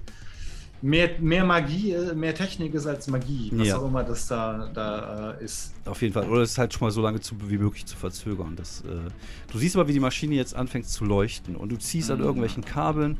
[0.82, 3.78] mehr, mehr Magie, mehr Technik ist als Magie, was Ja.
[3.78, 5.74] auch immer das da, da äh, ist.
[5.84, 6.28] Auf jeden Fall.
[6.28, 8.54] Oder es ist halt schon mal so lange zu, wie möglich zu verzögern.
[8.56, 9.10] Das, äh,
[9.52, 11.56] du siehst aber, wie die Maschine jetzt anfängt zu leuchten.
[11.56, 12.24] Und du ziehst an Mhm.
[12.24, 13.18] irgendwelchen Kabeln.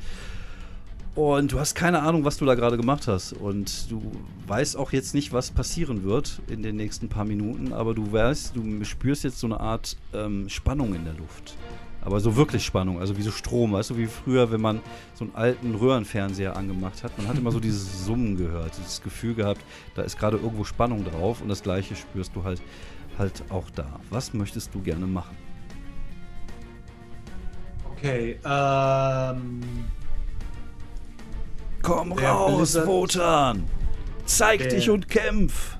[1.14, 3.32] Und du hast keine Ahnung, was du da gerade gemacht hast.
[3.32, 4.12] Und du
[4.46, 7.72] weißt auch jetzt nicht, was passieren wird in den nächsten paar Minuten.
[7.72, 11.56] Aber du weißt, du spürst jetzt so eine Art ähm, Spannung in der Luft.
[12.08, 13.72] Aber so wirklich Spannung, also wie so Strom.
[13.72, 14.80] Weißt du, wie früher, wenn man
[15.12, 17.18] so einen alten Röhrenfernseher angemacht hat.
[17.18, 19.60] Man hat immer so dieses Summen gehört, dieses Gefühl gehabt,
[19.94, 21.42] da ist gerade irgendwo Spannung drauf.
[21.42, 22.62] Und das gleiche spürst du halt,
[23.18, 24.00] halt auch da.
[24.08, 25.36] Was möchtest du gerne machen?
[27.92, 29.60] Okay, ähm.
[31.82, 33.64] Komm raus, Blizzard- Wotan!
[34.24, 35.76] Zeig Der- dich und kämpf!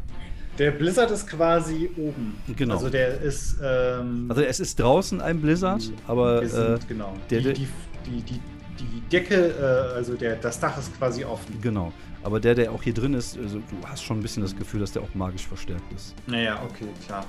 [0.59, 2.37] Der Blizzard ist quasi oben.
[2.57, 2.75] Genau.
[2.75, 3.57] Also der ist.
[3.63, 7.15] Ähm, Also es ist draußen ein Blizzard, aber wir äh, sind, genau.
[7.31, 7.69] der- die, die,
[8.07, 8.41] die, die,
[8.79, 11.61] die Decke, äh, also der, das Dach ist quasi offen.
[11.61, 11.93] genau.
[12.25, 14.81] Aber der, der auch hier drin ist, also du hast schon ein bisschen das Gefühl,
[14.81, 16.15] dass der auch magisch verstärkt ist.
[16.27, 17.25] Naja, okay, klar.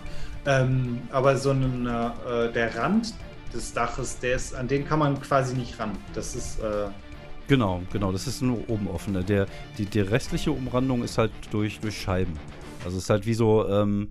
[0.48, 3.14] Ähm, aber so ein, äh, der Rand
[3.54, 5.92] des Daches, der ist, an den kann man quasi nicht ran.
[6.16, 6.60] Das ist.
[6.60, 6.88] Äh,
[7.48, 9.26] Genau, genau, das ist nur oben offen.
[9.26, 12.34] Der, die, die restliche Umrandung ist halt durch, durch Scheiben.
[12.86, 14.10] Also es ist halt wie so, ähm,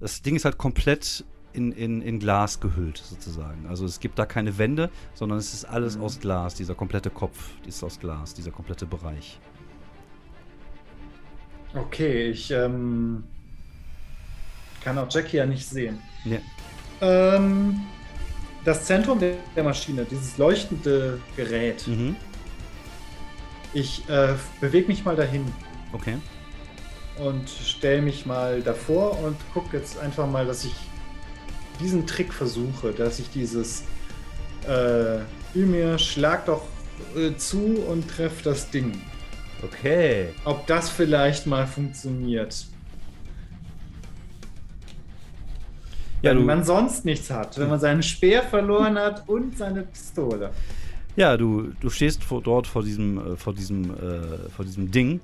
[0.00, 3.66] das Ding ist halt komplett in, in, in Glas gehüllt, sozusagen.
[3.66, 6.02] Also es gibt da keine Wände, sondern es ist alles Mhm.
[6.04, 6.54] aus Glas.
[6.54, 9.38] Dieser komplette Kopf ist aus Glas, dieser komplette Bereich.
[11.74, 13.24] okay, ich ähm,
[14.82, 15.98] kann auch Jackie ja nicht sehen.
[16.24, 16.38] Ja.
[17.02, 17.80] Ähm,
[18.64, 21.86] das Zentrum der, der Maschine, dieses leuchtende Gerät.
[21.86, 22.16] Mhm.
[23.74, 25.44] Ich äh, bewege mich mal dahin
[25.92, 26.16] Okay.
[27.18, 30.74] Und stelle mich mal davor und gucke jetzt einfach mal, dass ich
[31.80, 33.84] diesen Trick versuche, dass ich dieses
[34.68, 35.18] äh,
[35.54, 36.62] Ymir schlag doch
[37.14, 38.92] äh, zu und treff das Ding.
[39.62, 40.28] Okay.
[40.44, 42.66] Ob das vielleicht mal funktioniert.
[46.22, 50.50] Ja, wenn man sonst nichts hat, wenn man seinen Speer verloren hat und seine Pistole.
[51.14, 55.20] ja, du, du stehst vor, dort vor diesem, äh, vor diesem, äh, vor diesem Ding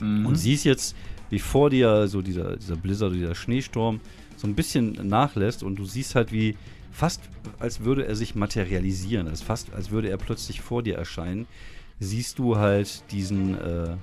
[0.00, 0.26] Mhm.
[0.26, 0.94] und siehst jetzt,
[1.30, 4.00] wie vor dir so dieser, dieser Blizzard, dieser Schneesturm
[4.36, 6.56] so ein bisschen nachlässt und du siehst halt, wie
[6.92, 7.20] fast
[7.58, 11.46] als würde er sich materialisieren, als fast als würde er plötzlich vor dir erscheinen,
[12.00, 13.96] siehst du halt diesen, äh,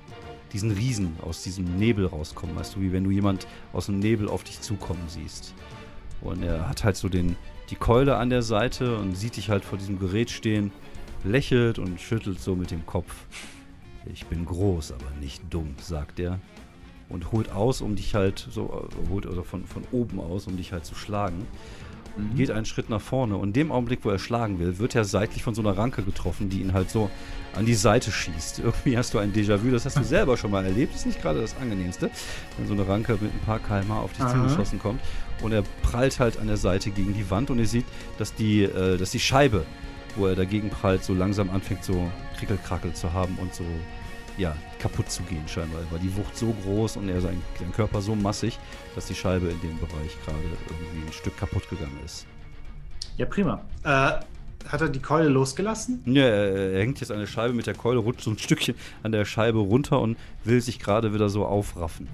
[0.52, 4.28] diesen Riesen aus diesem Nebel rauskommen, weißt du, wie wenn du jemand aus dem Nebel
[4.28, 5.54] auf dich zukommen siehst.
[6.20, 7.36] Und er hat halt so den,
[7.70, 10.72] die Keule an der Seite und sieht dich halt vor diesem Gerät stehen,
[11.24, 13.12] lächelt und schüttelt so mit dem Kopf.
[14.12, 16.38] Ich bin groß, aber nicht dumm, sagt er.
[17.14, 20.56] Und holt aus, um dich halt so, äh, holt also von, von oben aus, um
[20.56, 21.46] dich halt zu schlagen.
[22.16, 22.34] Mhm.
[22.34, 25.04] Geht einen Schritt nach vorne und in dem Augenblick, wo er schlagen will, wird er
[25.04, 27.10] seitlich von so einer Ranke getroffen, die ihn halt so
[27.54, 28.58] an die Seite schießt.
[28.64, 30.92] Irgendwie hast du ein Déjà-vu, das hast du selber schon mal erlebt.
[30.92, 32.10] Ist nicht gerade das angenehmste,
[32.58, 35.00] wenn so eine Ranke mit ein paar kmh auf dich zugeschossen kommt.
[35.40, 37.84] Und er prallt halt an der Seite gegen die Wand und ihr seht,
[38.18, 39.64] dass die, äh, dass die Scheibe,
[40.16, 43.64] wo er dagegen prallt, so langsam anfängt so krickelkrackel zu haben und so
[44.36, 45.80] ja, kaputt zu gehen scheinbar.
[45.90, 48.58] War die Wucht so groß und er sein, sein Körper so massig,
[48.94, 52.26] dass die Scheibe in dem Bereich gerade irgendwie ein Stück kaputt gegangen ist.
[53.16, 53.62] Ja, prima.
[53.82, 54.20] Äh,
[54.68, 56.02] hat er die Keule losgelassen?
[56.04, 58.74] Ja, er, er hängt jetzt an der Scheibe mit der Keule, rutscht so ein Stückchen
[59.02, 62.06] an der Scheibe runter und will sich gerade wieder so aufraffen.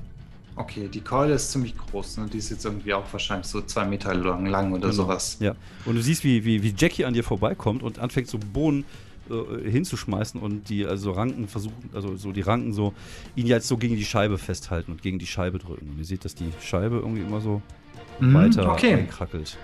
[0.55, 2.19] Okay, die Keule ist ziemlich groß.
[2.19, 2.27] Ne?
[2.33, 4.93] Die ist jetzt irgendwie auch wahrscheinlich so zwei Meter lang, lang oder Genau.
[4.93, 5.39] sowas.
[5.41, 5.55] Ja.
[5.87, 8.85] Und du siehst, wie, wie, wie Jackie an dir vorbeikommt und anfängt so Bohnen
[9.31, 12.93] äh, hinzuschmeißen und die also Ranken versuchen, also so die Ranken so
[13.37, 15.91] ihn jetzt so gegen die Scheibe festhalten und gegen die Scheibe drücken.
[15.91, 17.63] Und ihr seht, dass die Scheibe irgendwie immer so
[18.19, 18.95] Mhm, weiter okay.
[18.95, 19.57] einkrackelt.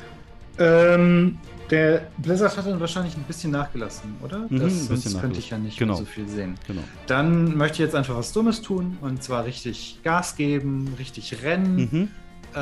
[0.58, 1.38] Ähm,
[1.70, 4.46] der Blizzard hat dann wahrscheinlich ein bisschen nachgelassen, oder?
[4.48, 5.96] Mhm, das, sonst könnte ich ja nicht Genau.
[5.96, 6.54] so viel sehen.
[6.66, 6.82] Genau.
[7.06, 11.76] Dann möchte ich jetzt einfach was Dummes tun und zwar richtig Gas geben, richtig rennen,
[11.92, 12.08] Mhm.
[12.54, 12.58] äh,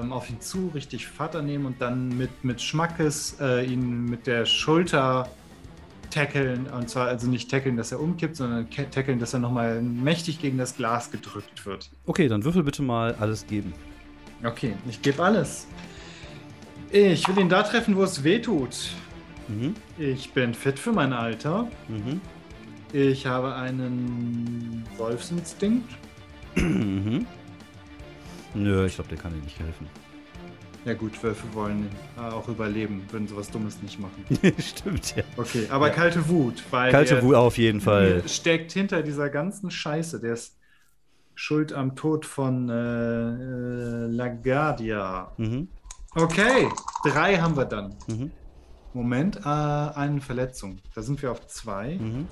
[0.00, 4.28] ähm, auf ihn zu, richtig Vater nehmen und dann mit, mit Schmackes äh, ihn mit
[4.28, 5.28] der Schulter
[6.10, 6.66] tackeln.
[6.66, 10.40] Und zwar also nicht tackeln, dass er umkippt, sondern ke- tackeln, dass er nochmal mächtig
[10.40, 11.90] gegen das Glas gedrückt wird.
[12.06, 13.72] Okay, dann würfel bitte mal alles geben.
[14.44, 15.66] Okay, ich gebe alles.
[16.90, 18.90] Ich will ihn da treffen, wo es weh tut.
[19.48, 19.74] Mhm.
[19.98, 21.68] Ich bin fit für mein Alter.
[21.88, 22.20] Mhm.
[22.92, 25.88] Ich habe einen Wolfsinstinkt.
[26.56, 27.26] mhm.
[28.54, 29.86] Nö, ich glaube, der kann dir nicht helfen.
[30.86, 34.24] Ja gut, Wölfe wollen äh, auch überleben, würden sowas Dummes nicht machen.
[34.58, 35.22] Stimmt, ja.
[35.36, 35.92] Okay, aber Ja.
[35.94, 38.26] kalte Wut, weil Kalte Wut auf jeden Fall.
[38.26, 40.20] steckt hinter dieser ganzen Scheiße.
[40.20, 40.56] Der ist
[41.34, 45.32] schuld am Tod von äh, äh, LaGuardia.
[45.36, 45.68] Mhm.
[46.14, 46.68] Okay,
[47.04, 47.94] drei haben wir dann.
[48.08, 48.30] Mhm.
[48.94, 50.78] Moment, äh, eine Verletzung.
[50.94, 51.98] Da sind wir auf zwei.
[51.98, 52.26] Mhm.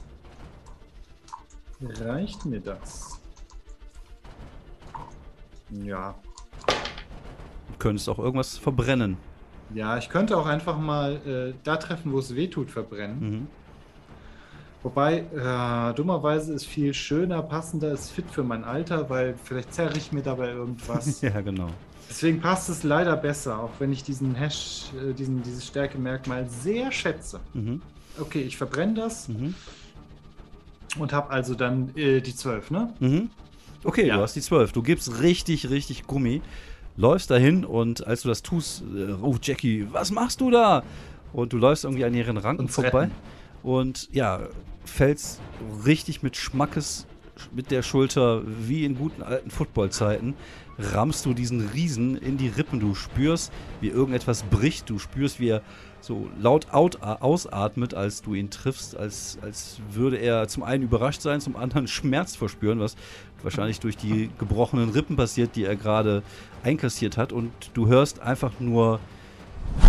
[1.80, 3.20] Reicht mir das?
[5.70, 6.14] Ja.
[7.79, 9.16] Du könntest auch irgendwas verbrennen.
[9.72, 13.20] Ja, ich könnte auch einfach mal äh, da treffen, wo es weh tut, verbrennen.
[13.20, 13.47] Mhm.
[14.83, 19.97] Wobei, äh, dummerweise ist viel schöner, passender, ist fit für mein Alter, weil vielleicht zerre
[19.97, 21.20] ich mir dabei irgendwas.
[21.22, 21.68] Ja, genau.
[22.11, 26.91] Deswegen passt es leider besser, auch wenn ich diesen Hash, äh, diesen, dieses Stärkemerkmal sehr
[26.91, 27.39] schätze.
[27.55, 27.81] Mhm.
[28.18, 29.55] Okay, ich verbrenne das Mhm.
[30.99, 32.93] und habe also dann äh, die 12, ne?
[32.99, 33.31] Mhm.
[33.85, 34.16] Okay, Ja.
[34.16, 34.72] du hast die 12.
[34.72, 36.43] Du gibst richtig, richtig Gummi.
[36.99, 40.82] Läufst dahin und als du das tust, äh, ruft Jackie, was machst du da?
[41.32, 43.03] Und du läufst irgendwie an ihren Ranken Uns vorbei.
[43.03, 43.12] retten.
[43.62, 44.40] Und ja,
[44.84, 45.40] fällst
[45.86, 47.07] richtig mit Schmackes
[47.53, 50.34] mit der Schulter, wie in guten alten Footballzeiten,
[50.78, 52.80] rammst du diesen Riesen in die Rippen.
[52.80, 54.90] Du spürst, wie irgendetwas bricht.
[54.90, 55.62] Du spürst, wie er
[56.01, 61.22] so laut out, ausatmet, als du ihn triffst, als, als würde er zum einen überrascht
[61.22, 62.96] sein, zum anderen Schmerz verspüren, was
[63.43, 66.22] wahrscheinlich durch die gebrochenen Rippen passiert, die er gerade
[66.62, 67.32] einkassiert hat.
[67.32, 69.01] Und du hörst einfach nur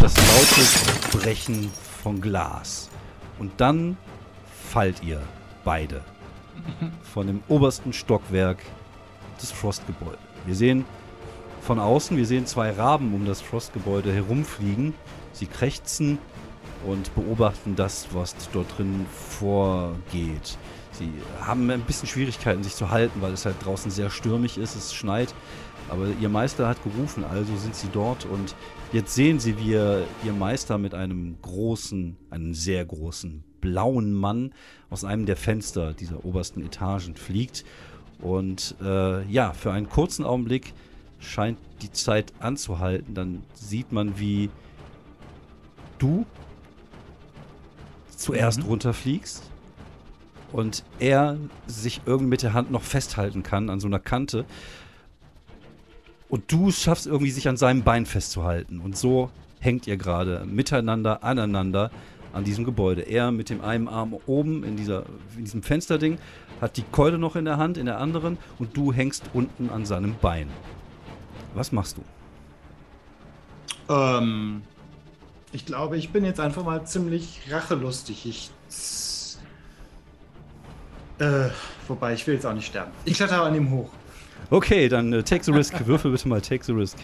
[0.02, 1.72] das laute Brechen
[2.02, 2.89] von Glas.
[3.39, 3.97] Und dann
[4.70, 5.22] fallt ihr
[5.64, 6.04] beide
[7.14, 8.60] von dem obersten Stockwerk
[9.41, 10.20] des Frostgebäudes.
[10.45, 10.86] Wir sehen
[11.62, 14.93] von außen, wir sehen zwei Raben um das Frostgebäude herumfliegen.
[15.34, 16.18] Sie krächzen
[16.86, 20.58] und beobachten das, was dort drin vorgeht.
[21.00, 24.76] Sie haben ein bisschen Schwierigkeiten, sich zu halten, weil es halt draußen sehr stürmig ist,
[24.76, 25.34] es schneit.
[25.89, 28.54] Aber ihr Meister hat gerufen, also sind sie dort und
[28.91, 34.54] jetzt sehen sie, wie ihr, ihr Meister mit einem großen, einem sehr großen blauen Mann
[34.89, 37.64] aus einem der Fenster dieser obersten Etagen fliegt.
[38.20, 40.74] Und äh, ja, für einen kurzen Augenblick
[41.18, 43.14] scheint die Zeit anzuhalten.
[43.14, 44.50] Dann sieht man, wie
[45.97, 46.26] du
[48.16, 48.66] zuerst Mhm.
[48.66, 49.49] runterfliegst
[50.52, 51.38] und er
[51.68, 54.45] sich irgendwie mit der Hand noch festhalten kann an so einer Kante.
[56.30, 58.80] Und du schaffst irgendwie, sich an seinem Bein festzuhalten.
[58.80, 61.91] Und so hängt ihr gerade miteinander, aneinander
[62.34, 63.02] an diesem Gebäude.
[63.02, 66.20] Er mit dem einen Arm oben in, dieser, in diesem Fensterding,
[66.62, 69.86] hat die Keule noch in der Hand, in der anderen, und du hängst unten an
[69.86, 70.50] seinem Bein.
[71.56, 72.04] Was machst du?
[73.93, 74.62] Ähm,
[75.52, 78.26] ich glaube, ich bin jetzt einfach mal ziemlich rachelustig.
[78.28, 78.52] Ich.
[81.20, 81.49] Äh,
[81.88, 82.91] wobei, ich will jetzt auch nicht sterben.
[83.05, 83.89] Ich kletter an ihm hoch.
[84.51, 85.76] Okay, dann äh, take the risk.
[85.86, 86.97] Würfel bitte mal take the risk.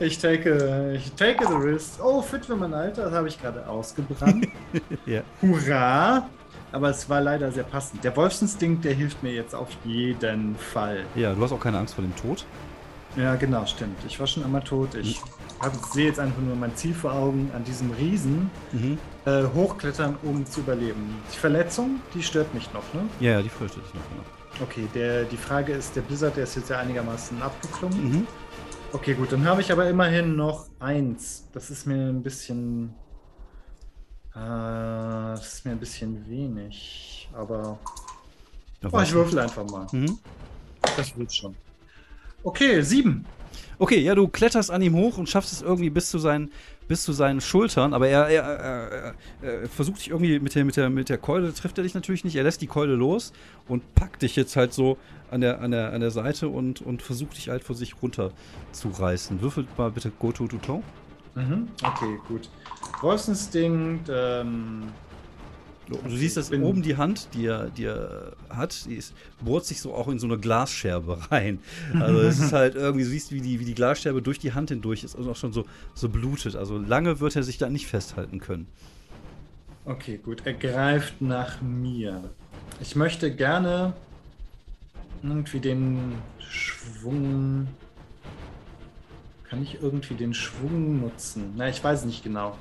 [0.00, 2.02] Ich take, ich take the risk.
[2.02, 4.48] Oh, fit für mein Alter, das habe ich gerade ausgebrannt.
[5.06, 5.22] Ja.
[5.42, 6.28] Hurra!
[6.72, 8.02] Aber es war leider sehr passend.
[8.04, 11.04] Der Wolfsinstinkt, der hilft mir jetzt auf jeden Fall.
[11.14, 12.44] Ja, du hast auch keine Angst vor dem Tod.
[13.16, 13.96] Ja, genau, stimmt.
[14.06, 14.94] Ich war schon einmal tot.
[14.94, 15.20] Ich
[15.60, 18.98] hab, sehe jetzt einfach nur mein Ziel vor Augen, an diesem Riesen Mhm.
[19.26, 21.16] Äh, hochklettern, um zu überleben.
[21.32, 23.08] Die Verletzung, die stört mich noch, ne?
[23.20, 24.08] Ja, ja, die fürchtet dich noch.
[24.10, 24.24] Genau.
[24.62, 28.10] Okay, der, die Frage ist, der Blizzard, der ist jetzt ja einigermaßen abgeklungen.
[28.10, 28.26] Mhm.
[28.92, 31.48] Okay, gut, dann habe ich aber immerhin noch eins.
[31.52, 32.94] Das ist mir ein bisschen.
[34.34, 37.28] Äh, das ist mir ein bisschen wenig.
[37.34, 37.78] Aber.
[38.90, 39.86] Oh, ich würfel einfach mal.
[39.92, 40.18] Mhm.
[40.96, 41.54] Das wird schon.
[42.42, 43.26] Okay, sieben.
[43.78, 46.50] Okay, ja, du kletterst an ihm hoch und schaffst es irgendwie bis zu seinen,
[46.88, 50.64] bis zu seinen Schultern, aber er, er, er, er, er versucht dich irgendwie mit der,
[50.64, 53.32] mit, der, mit der Keule, trifft er dich natürlich nicht, er lässt die Keule los
[53.68, 54.96] und packt dich jetzt halt so
[55.30, 58.32] an der, an der, an der Seite und, und versucht dich halt vor sich runter
[58.72, 59.42] zu reißen.
[59.42, 60.82] Würfelt mal bitte Go to to toe.
[61.34, 61.68] Mhm.
[61.82, 62.48] Okay, gut.
[63.02, 64.84] Wolfsinstinkt, ähm,
[65.88, 69.80] Du siehst, dass oben die Hand, die er, die er hat, die ist, bohrt sich
[69.80, 71.60] so auch in so eine Glasscherbe rein.
[71.94, 74.70] Also es ist halt irgendwie, du siehst, wie die, wie die Glasscherbe durch die Hand
[74.70, 75.64] hindurch ist und auch schon so,
[75.94, 76.56] so blutet.
[76.56, 78.66] Also lange wird er sich da nicht festhalten können.
[79.84, 80.42] Okay, gut.
[80.44, 82.30] Er greift nach mir.
[82.80, 83.92] Ich möchte gerne
[85.22, 87.68] irgendwie den Schwung.
[89.48, 91.54] Kann ich irgendwie den Schwung nutzen?
[91.56, 92.58] Na, ich weiß nicht genau.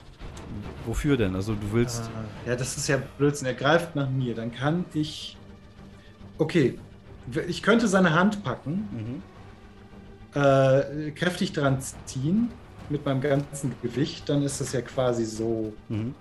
[0.86, 1.36] Wofür denn?
[1.36, 2.04] Also du willst.
[2.16, 3.48] Ah, Ja, das ist ja Blödsinn.
[3.48, 4.36] Er greift nach mir.
[4.36, 5.36] Dann kann ich.
[6.38, 6.78] Okay.
[7.48, 8.88] Ich könnte seine Hand packen,
[10.36, 10.40] Mhm.
[10.40, 12.50] äh, kräftig dran ziehen
[12.90, 14.30] mit meinem ganzen Gewicht.
[14.30, 15.74] Dann ist das ja quasi so.
[15.90, 16.14] Mhm.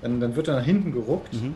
[0.00, 1.54] Dann, dann wird er nach hinten geruckt Mhm.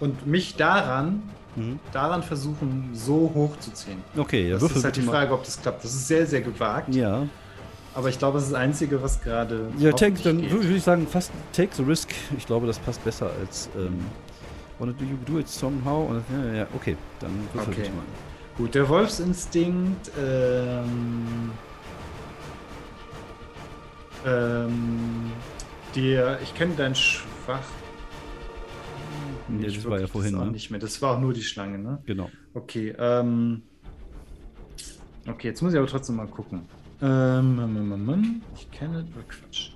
[0.00, 1.22] und mich daran
[1.56, 1.78] Mhm.
[1.92, 3.98] daran versuchen, so hoch zu ziehen.
[4.16, 5.18] Okay, ja, Das ist halt die bitte mal.
[5.20, 5.84] Frage, ob das klappt.
[5.84, 6.94] Das ist sehr, sehr gewagt.
[6.94, 7.26] Ja,
[7.94, 9.70] Aber ich glaube, das ist das Einzige, was gerade.
[9.78, 12.10] ja take, dann würde ich sagen, fast take the risk.
[12.36, 13.68] Ich glaube, das passt besser als.
[13.76, 14.00] Ähm,
[14.78, 16.08] wanna do you do it somehow?
[16.08, 17.82] Und, ja, ja, okay, dann würfel Okay.
[17.82, 18.04] bitte mal.
[18.56, 20.10] Gut, der Wolfsinstinkt.
[20.18, 21.50] Ähm,
[24.24, 25.32] ähm,
[25.94, 27.60] der, ich kenne dein Schwach.
[29.48, 30.52] Nee, das war ja vorhin, das auch ne?
[30.52, 30.80] nicht mehr.
[30.80, 32.02] Das war auch nur die Schlange, ne?
[32.06, 32.30] Genau.
[32.54, 33.62] Okay, ähm.
[35.28, 36.62] Okay, jetzt muss ich aber trotzdem mal gucken.
[37.02, 39.04] Ähm, ich kenne.
[39.16, 39.70] Oh, Quatsch.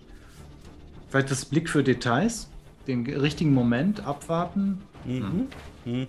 [1.08, 2.48] Vielleicht das Blick für Details.
[2.86, 4.80] Den ge- richtigen Moment abwarten.
[5.04, 5.48] Mhm.
[5.84, 6.06] Mhm.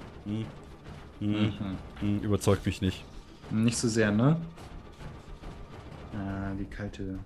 [1.20, 1.54] Mhm.
[2.02, 2.20] Mhm.
[2.22, 3.04] Überzeugt mich nicht.
[3.50, 4.38] Nicht so sehr, ne?
[6.14, 7.18] Ah, die kalte.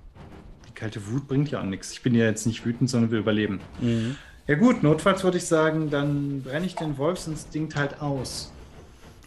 [0.69, 1.91] Die kalte Wut bringt ja auch nichts.
[1.91, 3.59] Ich bin ja jetzt nicht wütend, sondern will überleben.
[3.81, 4.15] Mhm.
[4.47, 8.51] Ja gut, notfalls würde ich sagen, dann brenne ich den Wolfsinstinkt halt aus.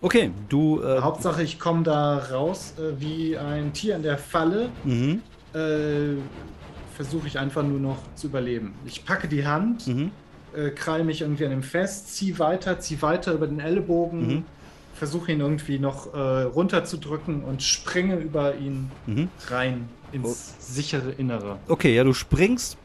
[0.04, 0.82] Okay, du.
[0.82, 4.68] Äh, Hauptsache, ich komme da raus äh, wie ein Tier in der Falle.
[4.84, 5.22] Mhm.
[5.54, 6.16] Äh,
[6.94, 8.74] Versuche ich einfach nur noch zu überleben.
[8.84, 10.10] Ich packe die Hand, Mhm.
[10.54, 14.42] äh, krall mich irgendwie an dem fest, zieh weiter, zieh weiter über den Ellenbogen, Mhm.
[14.92, 19.28] versuche ihn irgendwie noch äh, runterzudrücken und springe über ihn Mhm.
[19.48, 21.56] rein ins sichere Innere.
[21.66, 22.76] Okay, ja, du springst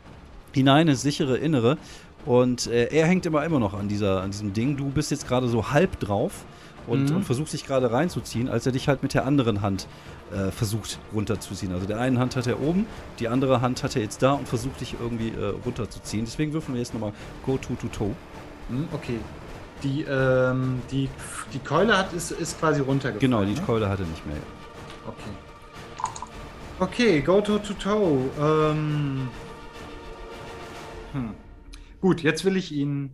[0.54, 1.78] hinein ins sichere Innere
[2.26, 4.76] und äh, er hängt immer immer noch an, dieser, an diesem Ding.
[4.78, 6.46] Du bist jetzt gerade so halb drauf
[6.90, 7.18] und, Mhm.
[7.18, 9.88] und versuchst dich gerade reinzuziehen, als er dich halt mit der anderen Hand
[10.32, 11.72] äh, versucht runterzuziehen.
[11.74, 12.86] Also der einen Hand hat er oben,
[13.20, 16.26] die andere Hand hat er jetzt da und versucht dich irgendwie äh, runterzuziehen.
[16.26, 17.14] Deswegen würfeln wir jetzt nochmal
[17.46, 18.16] Go to to toe.
[18.70, 19.20] Hm, okay.
[19.82, 21.10] Die, ähm, die,
[21.54, 23.20] die Keule hat, ist, ist quasi runtergefallen.
[23.20, 23.66] Genau, die ne?
[23.66, 24.36] Keule hat er nicht mehr.
[25.08, 25.30] Okay.
[26.82, 28.30] Okay, go to to toe.
[28.40, 29.30] Ähm.
[31.14, 31.32] Hm.
[32.02, 33.12] Gut, jetzt will ich ihn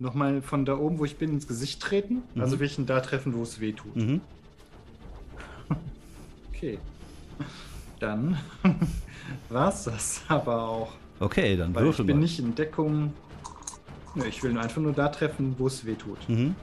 [0.00, 2.22] nochmal von da oben, wo ich bin, ins Gesicht treten.
[2.34, 2.40] Mhm.
[2.42, 3.94] Also will ich ihn da treffen, wo es weh tut.
[3.96, 4.20] Mhm.
[6.54, 6.78] Okay.
[8.00, 8.36] Dann
[9.48, 10.92] war's das aber auch.
[11.20, 12.22] Okay, dann Weil ich würfel bin mal.
[12.22, 13.12] nicht in Deckung.
[14.16, 16.18] Nö, ich will ihn einfach nur da treffen, wo es weh tut.
[16.28, 16.56] Mhm.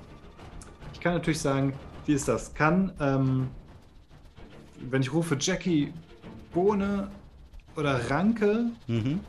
[0.93, 1.73] Ich kann natürlich sagen,
[2.05, 2.53] wie ist das?
[2.53, 3.47] Kann, ähm,
[4.89, 5.93] wenn ich rufe Jackie,
[6.53, 7.09] Bohne
[7.77, 9.21] oder Ranke, Mhm.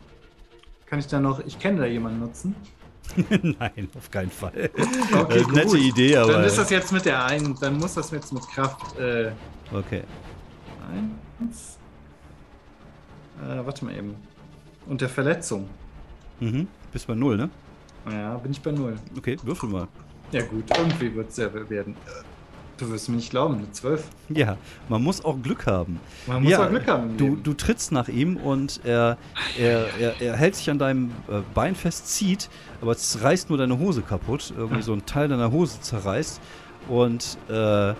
[0.86, 2.56] kann ich dann noch, ich kenne da jemanden nutzen.
[3.42, 4.70] Nein, auf keinen Fall.
[5.14, 6.32] Okay, Äh, nette Idee, aber.
[6.32, 9.30] Dann ist das jetzt mit der einen, dann muss das jetzt mit Kraft, äh,
[9.72, 10.02] okay.
[11.40, 11.78] eins.
[13.42, 14.14] Äh, warte mal eben.
[14.86, 15.68] Und der Verletzung.
[16.40, 16.68] Mhm.
[16.92, 17.50] Bist bei null, ne?
[18.10, 18.96] Ja, bin ich bei null.
[19.16, 19.88] Okay, würfel mal.
[20.32, 21.96] Ja gut, irgendwie wird es ja werden.
[22.78, 24.04] Du wirst mir nicht glauben, eine 12.
[24.28, 24.58] Ja,
[24.90, 25.98] man muss auch Glück haben.
[26.26, 27.16] Man muss ja, auch Glück haben.
[27.16, 29.16] Du, du trittst nach ihm und er,
[29.58, 32.50] er, er, er hält sich an deinem äh, Bein fest, zieht,
[32.82, 34.52] aber es reißt nur deine Hose kaputt.
[34.56, 36.38] Irgendwie so ein Teil deiner Hose zerreißt.
[36.88, 37.96] Und äh, in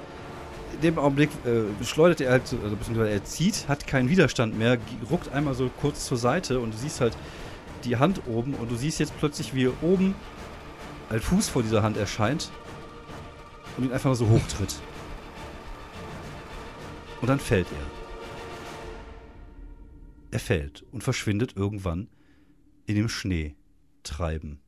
[0.82, 4.76] dem Augenblick äh, schleudert er halt, so- also beziehungsweise er zieht, hat keinen Widerstand mehr,
[5.10, 7.16] ruckt einmal so kurz zur Seite und du siehst halt
[7.84, 10.14] die Hand oben und du siehst jetzt plötzlich, wie oben
[11.08, 12.50] ein Fuß vor dieser Hand erscheint
[13.76, 14.74] und ihn einfach so hochtritt.
[17.20, 17.86] Und dann fällt er.
[20.32, 22.08] Er fällt und verschwindet irgendwann
[22.86, 23.54] in dem Schnee
[24.02, 24.60] treiben.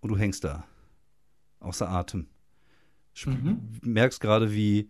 [0.00, 0.64] Und du hängst da,
[1.60, 2.26] außer Atem.
[3.18, 3.58] Sp- Mhm.
[3.82, 4.88] Merkst gerade, wie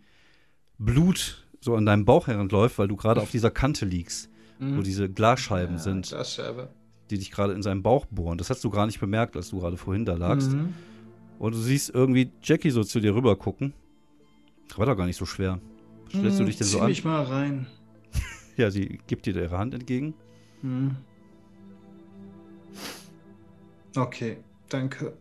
[0.78, 4.28] Blut so an deinem Bauch herentläuft, weil du gerade auf dieser Kante liegst,
[4.58, 4.82] wo Mhm.
[4.84, 6.68] diese Glasscheiben Ja, sind, Glasscheibe.
[7.10, 8.36] die dich gerade in seinem Bauch bohren.
[8.38, 10.50] Das hast du gar nicht bemerkt, als du gerade vorhin da lagst.
[10.52, 10.74] Mhm.
[11.38, 13.72] Und du siehst irgendwie Jackie so zu dir rüber gucken.
[14.76, 15.60] War doch gar nicht so schwer.
[16.08, 16.88] Stellst du dich denn so Zieh an?
[16.88, 17.66] mich mal rein.
[18.56, 20.14] Ja, sie gibt dir ihre Hand entgegen.
[20.62, 20.96] Hm.
[23.96, 25.12] Okay, danke.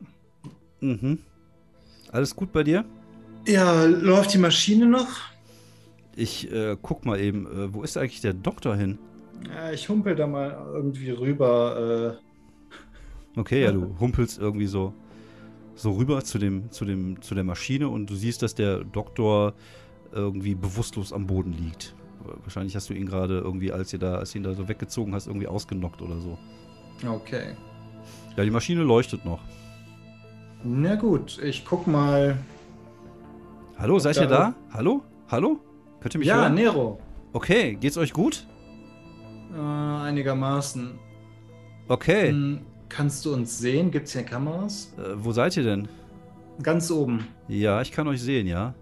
[0.81, 1.19] Mhm.
[2.11, 2.83] Alles gut bei dir?
[3.47, 5.07] Ja, läuft die Maschine noch?
[6.15, 8.97] Ich äh, guck mal eben, äh, wo ist eigentlich der Doktor hin?
[9.47, 12.17] Ja, ich humpel da mal irgendwie rüber.
[13.35, 14.95] Okay, ja, du humpelst irgendwie so,
[15.77, 19.53] so rüber zu, dem, zu, dem, zu der Maschine und du siehst, dass der Doktor
[20.11, 21.95] irgendwie bewusstlos am Boden liegt.
[22.43, 25.13] Wahrscheinlich hast du ihn gerade irgendwie, als ihr da, als du ihn da so weggezogen
[25.13, 26.37] hast, irgendwie ausgenockt oder so.
[27.07, 27.55] Okay.
[28.35, 29.39] Ja, die Maschine leuchtet noch.
[30.63, 32.37] Na gut, ich guck mal.
[33.77, 34.55] Hallo, seid Da- ihr da?
[34.73, 35.03] Hallo?
[35.29, 35.59] Hallo?
[36.01, 36.55] Könnt ihr mich Ja, hören?
[36.55, 36.99] Nero.
[37.33, 38.47] Okay, geht's euch gut?
[39.55, 40.97] Äh, einigermaßen.
[41.87, 42.29] Okay.
[42.31, 43.91] Hm, kannst du uns sehen?
[43.91, 44.93] Gibt's hier Kameras?
[44.97, 45.87] Äh, wo seid ihr denn?
[46.63, 47.27] Ganz oben.
[47.47, 48.73] Ja, ich kann euch sehen, ja.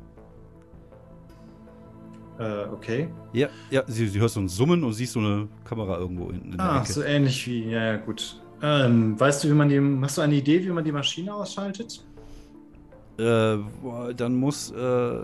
[2.40, 3.08] Äh, okay.
[3.34, 6.52] Ja, ja, sie, sie hörst so ein Summen und siehst so eine Kamera irgendwo hinten
[6.52, 6.92] in der Ah, Ecke.
[6.92, 7.70] so ähnlich wie.
[7.70, 8.42] Ja, ja, gut.
[8.62, 9.80] Ähm, weißt du, wie man die.
[10.02, 12.04] Hast du eine Idee, wie man die Maschine ausschaltet?
[13.18, 13.58] Äh,
[14.18, 15.18] dann muss äh,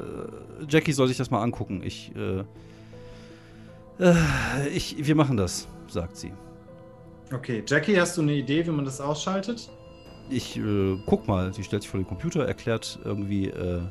[0.69, 1.81] Jackie soll sich das mal angucken.
[1.83, 2.43] Ich, äh,
[3.99, 6.31] äh, ich, wir machen das, sagt sie.
[7.33, 9.69] Okay, Jackie, hast du eine Idee, wie man das ausschaltet?
[10.29, 11.53] Ich äh, guck mal.
[11.53, 13.81] Sie stellt sich vor den Computer, erklärt irgendwie äh,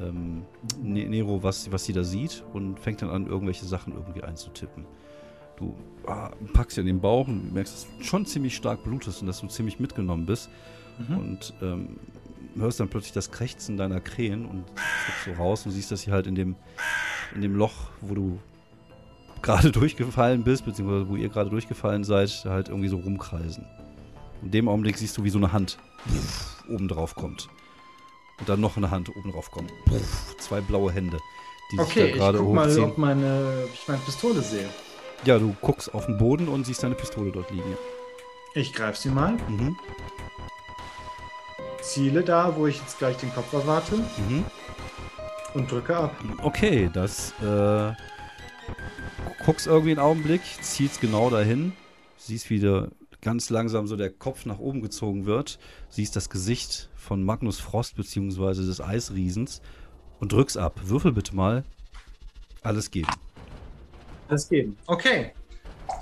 [0.00, 0.44] ähm,
[0.82, 4.86] Ne- Nero, was, was sie da sieht und fängt dann an, irgendwelche Sachen irgendwie einzutippen.
[5.56, 5.74] Du
[6.06, 9.40] ah, packst ja den Bauch und merkst, dass du schon ziemlich stark blutest und dass
[9.40, 10.50] du ziemlich mitgenommen bist.
[10.98, 11.18] Mhm.
[11.18, 11.96] und ähm,
[12.56, 16.12] hörst dann plötzlich das Krächzen deiner Krähen und guckst so raus und siehst, dass sie
[16.12, 16.54] halt in dem,
[17.34, 18.38] in dem Loch, wo du
[19.44, 23.64] gerade durchgefallen bist, beziehungsweise wo ihr gerade durchgefallen seid, halt irgendwie so rumkreisen.
[24.42, 25.78] In dem Augenblick siehst du, wie so eine Hand
[26.08, 27.48] pff, oben drauf kommt.
[28.40, 29.70] Und dann noch eine Hand oben drauf kommt.
[29.88, 31.18] Pff, zwei blaue Hände,
[31.70, 34.68] die sich Okay, da ich gerade guck mal, ob, meine, ob ich meine Pistole sehe.
[35.24, 37.70] Ja, du guckst auf den Boden und siehst deine Pistole dort liegen.
[37.70, 37.76] ja.
[38.56, 39.32] Ich greife sie mal.
[39.48, 39.76] Mhm.
[41.80, 43.96] Ziele da, wo ich jetzt gleich den Kopf erwarte.
[43.96, 44.44] Mhm.
[45.54, 46.14] Und drücke ab.
[46.42, 47.92] Okay, das äh,
[49.44, 51.72] guckst irgendwie einen Augenblick, ziehst genau dahin,
[52.16, 52.88] siehst wieder
[53.20, 55.58] ganz langsam so der Kopf nach oben gezogen wird,
[55.88, 59.62] siehst das Gesicht von Magnus Frost beziehungsweise des Eisriesens
[60.20, 60.80] und drückst ab.
[60.84, 61.64] Würfel bitte mal.
[62.62, 63.10] Alles geben.
[64.28, 64.76] Das geben.
[64.86, 65.32] Okay.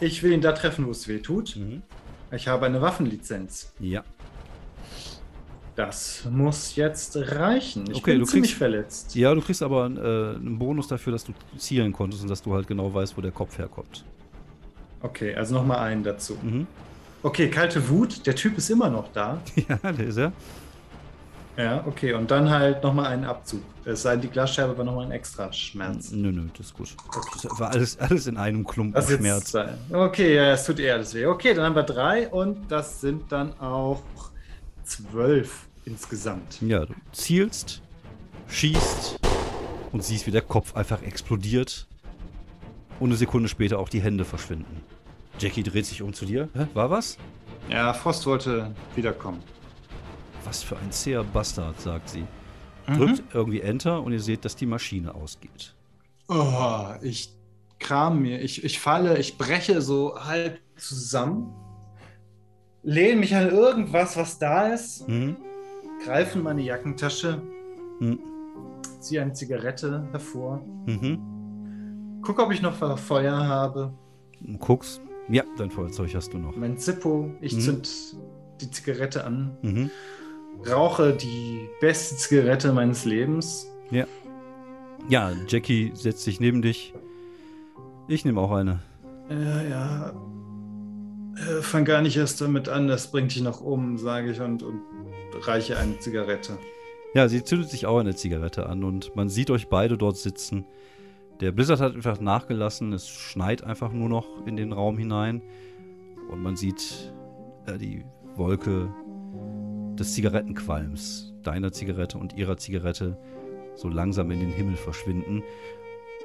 [0.00, 1.56] Ich will ihn da treffen, wo es weh tut.
[1.56, 1.82] Mhm.
[2.30, 3.72] Ich habe eine Waffenlizenz.
[3.78, 4.04] Ja.
[5.74, 7.84] Das muss jetzt reichen.
[7.90, 9.14] Ich Okay, bin du ziemlich kriegst- verletzt.
[9.14, 12.52] Ja, du kriegst aber äh, einen Bonus dafür, dass du zielen konntest und dass du
[12.52, 14.04] halt genau weißt, wo der Kopf herkommt.
[15.00, 16.36] Okay, also nochmal einen dazu.
[16.42, 16.66] Mhm.
[17.22, 18.26] Okay, kalte Wut.
[18.26, 19.40] Der Typ ist immer noch da.
[19.68, 20.32] Ja, der ist er.
[21.56, 22.14] Ja, okay.
[22.14, 23.62] Und dann halt nochmal einen Abzug.
[23.84, 26.10] Es sei denn, die Glasscheibe war nochmal ein extra Schmerz.
[26.12, 26.94] Nö, nö, das ist gut.
[27.42, 29.52] Das war alles, alles in einem Klumpen Das Schmerz.
[29.52, 29.68] jetzt.
[29.92, 31.26] Okay, ja, es tut eher alles weh.
[31.26, 34.02] Okay, dann haben wir drei und das sind dann auch
[34.84, 36.60] zwölf insgesamt.
[36.60, 37.82] Ja, du zielst,
[38.48, 39.18] schießt
[39.92, 41.86] und siehst, wie der Kopf einfach explodiert.
[43.00, 44.80] Und eine Sekunde später auch die Hände verschwinden.
[45.38, 46.48] Jackie dreht sich um zu dir.
[46.54, 47.18] Hä, war was?
[47.68, 49.42] Ja, Frost wollte wiederkommen.
[50.44, 52.24] Was für ein zäher Bastard, sagt sie.
[52.86, 52.94] Mhm.
[52.94, 55.74] Drückt irgendwie Enter und ihr seht, dass die Maschine ausgeht.
[56.28, 57.30] Oh, ich
[57.78, 61.52] kram mir, ich, ich falle, ich breche so halb zusammen,
[62.82, 65.36] lehne mich an irgendwas, was da ist, Mhm.
[66.04, 67.40] greife in meine Jackentasche,
[68.00, 68.18] Mhm.
[69.00, 72.20] ziehe eine Zigarette hervor, Mhm.
[72.22, 73.92] guck, ob ich noch Fe- Feuer habe,
[74.58, 75.00] Guckst.
[75.28, 76.56] Ja, dein Feuerzeug hast du noch.
[76.56, 77.60] mein Zippo, ich Mhm.
[77.60, 78.16] zünd
[78.60, 79.90] die Zigarette an, Mhm.
[80.68, 83.68] rauche die beste Zigarette meines Lebens.
[85.08, 86.92] Ja, Jackie setzt sich neben dich.
[88.08, 88.80] Ich nehme auch eine.
[89.28, 90.12] Ja, ja.
[91.36, 94.62] Äh, fang gar nicht erst damit an, das bringt dich noch um, sage ich und,
[94.62, 94.82] und
[95.46, 96.58] reiche eine Zigarette.
[97.14, 100.66] Ja, sie zündet sich auch eine Zigarette an und man sieht euch beide dort sitzen.
[101.40, 105.42] Der Blizzard hat einfach nachgelassen, es schneit einfach nur noch in den Raum hinein
[106.30, 107.12] und man sieht
[107.66, 108.04] äh, die
[108.36, 108.88] Wolke
[109.98, 113.18] des Zigarettenqualms, deiner Zigarette und ihrer Zigarette,
[113.74, 115.42] so langsam in den Himmel verschwinden.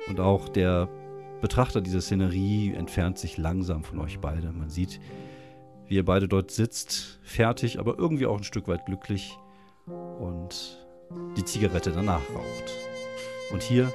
[0.07, 0.87] Und auch der
[1.41, 4.51] Betrachter dieser Szenerie entfernt sich langsam von euch beide.
[4.51, 4.99] Man sieht,
[5.85, 9.37] wie ihr beide dort sitzt, fertig, aber irgendwie auch ein Stück weit glücklich
[10.19, 10.77] und
[11.37, 12.73] die Zigarette danach raucht.
[13.51, 13.91] Und hier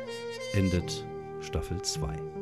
[0.54, 1.04] endet
[1.40, 2.41] Staffel 2.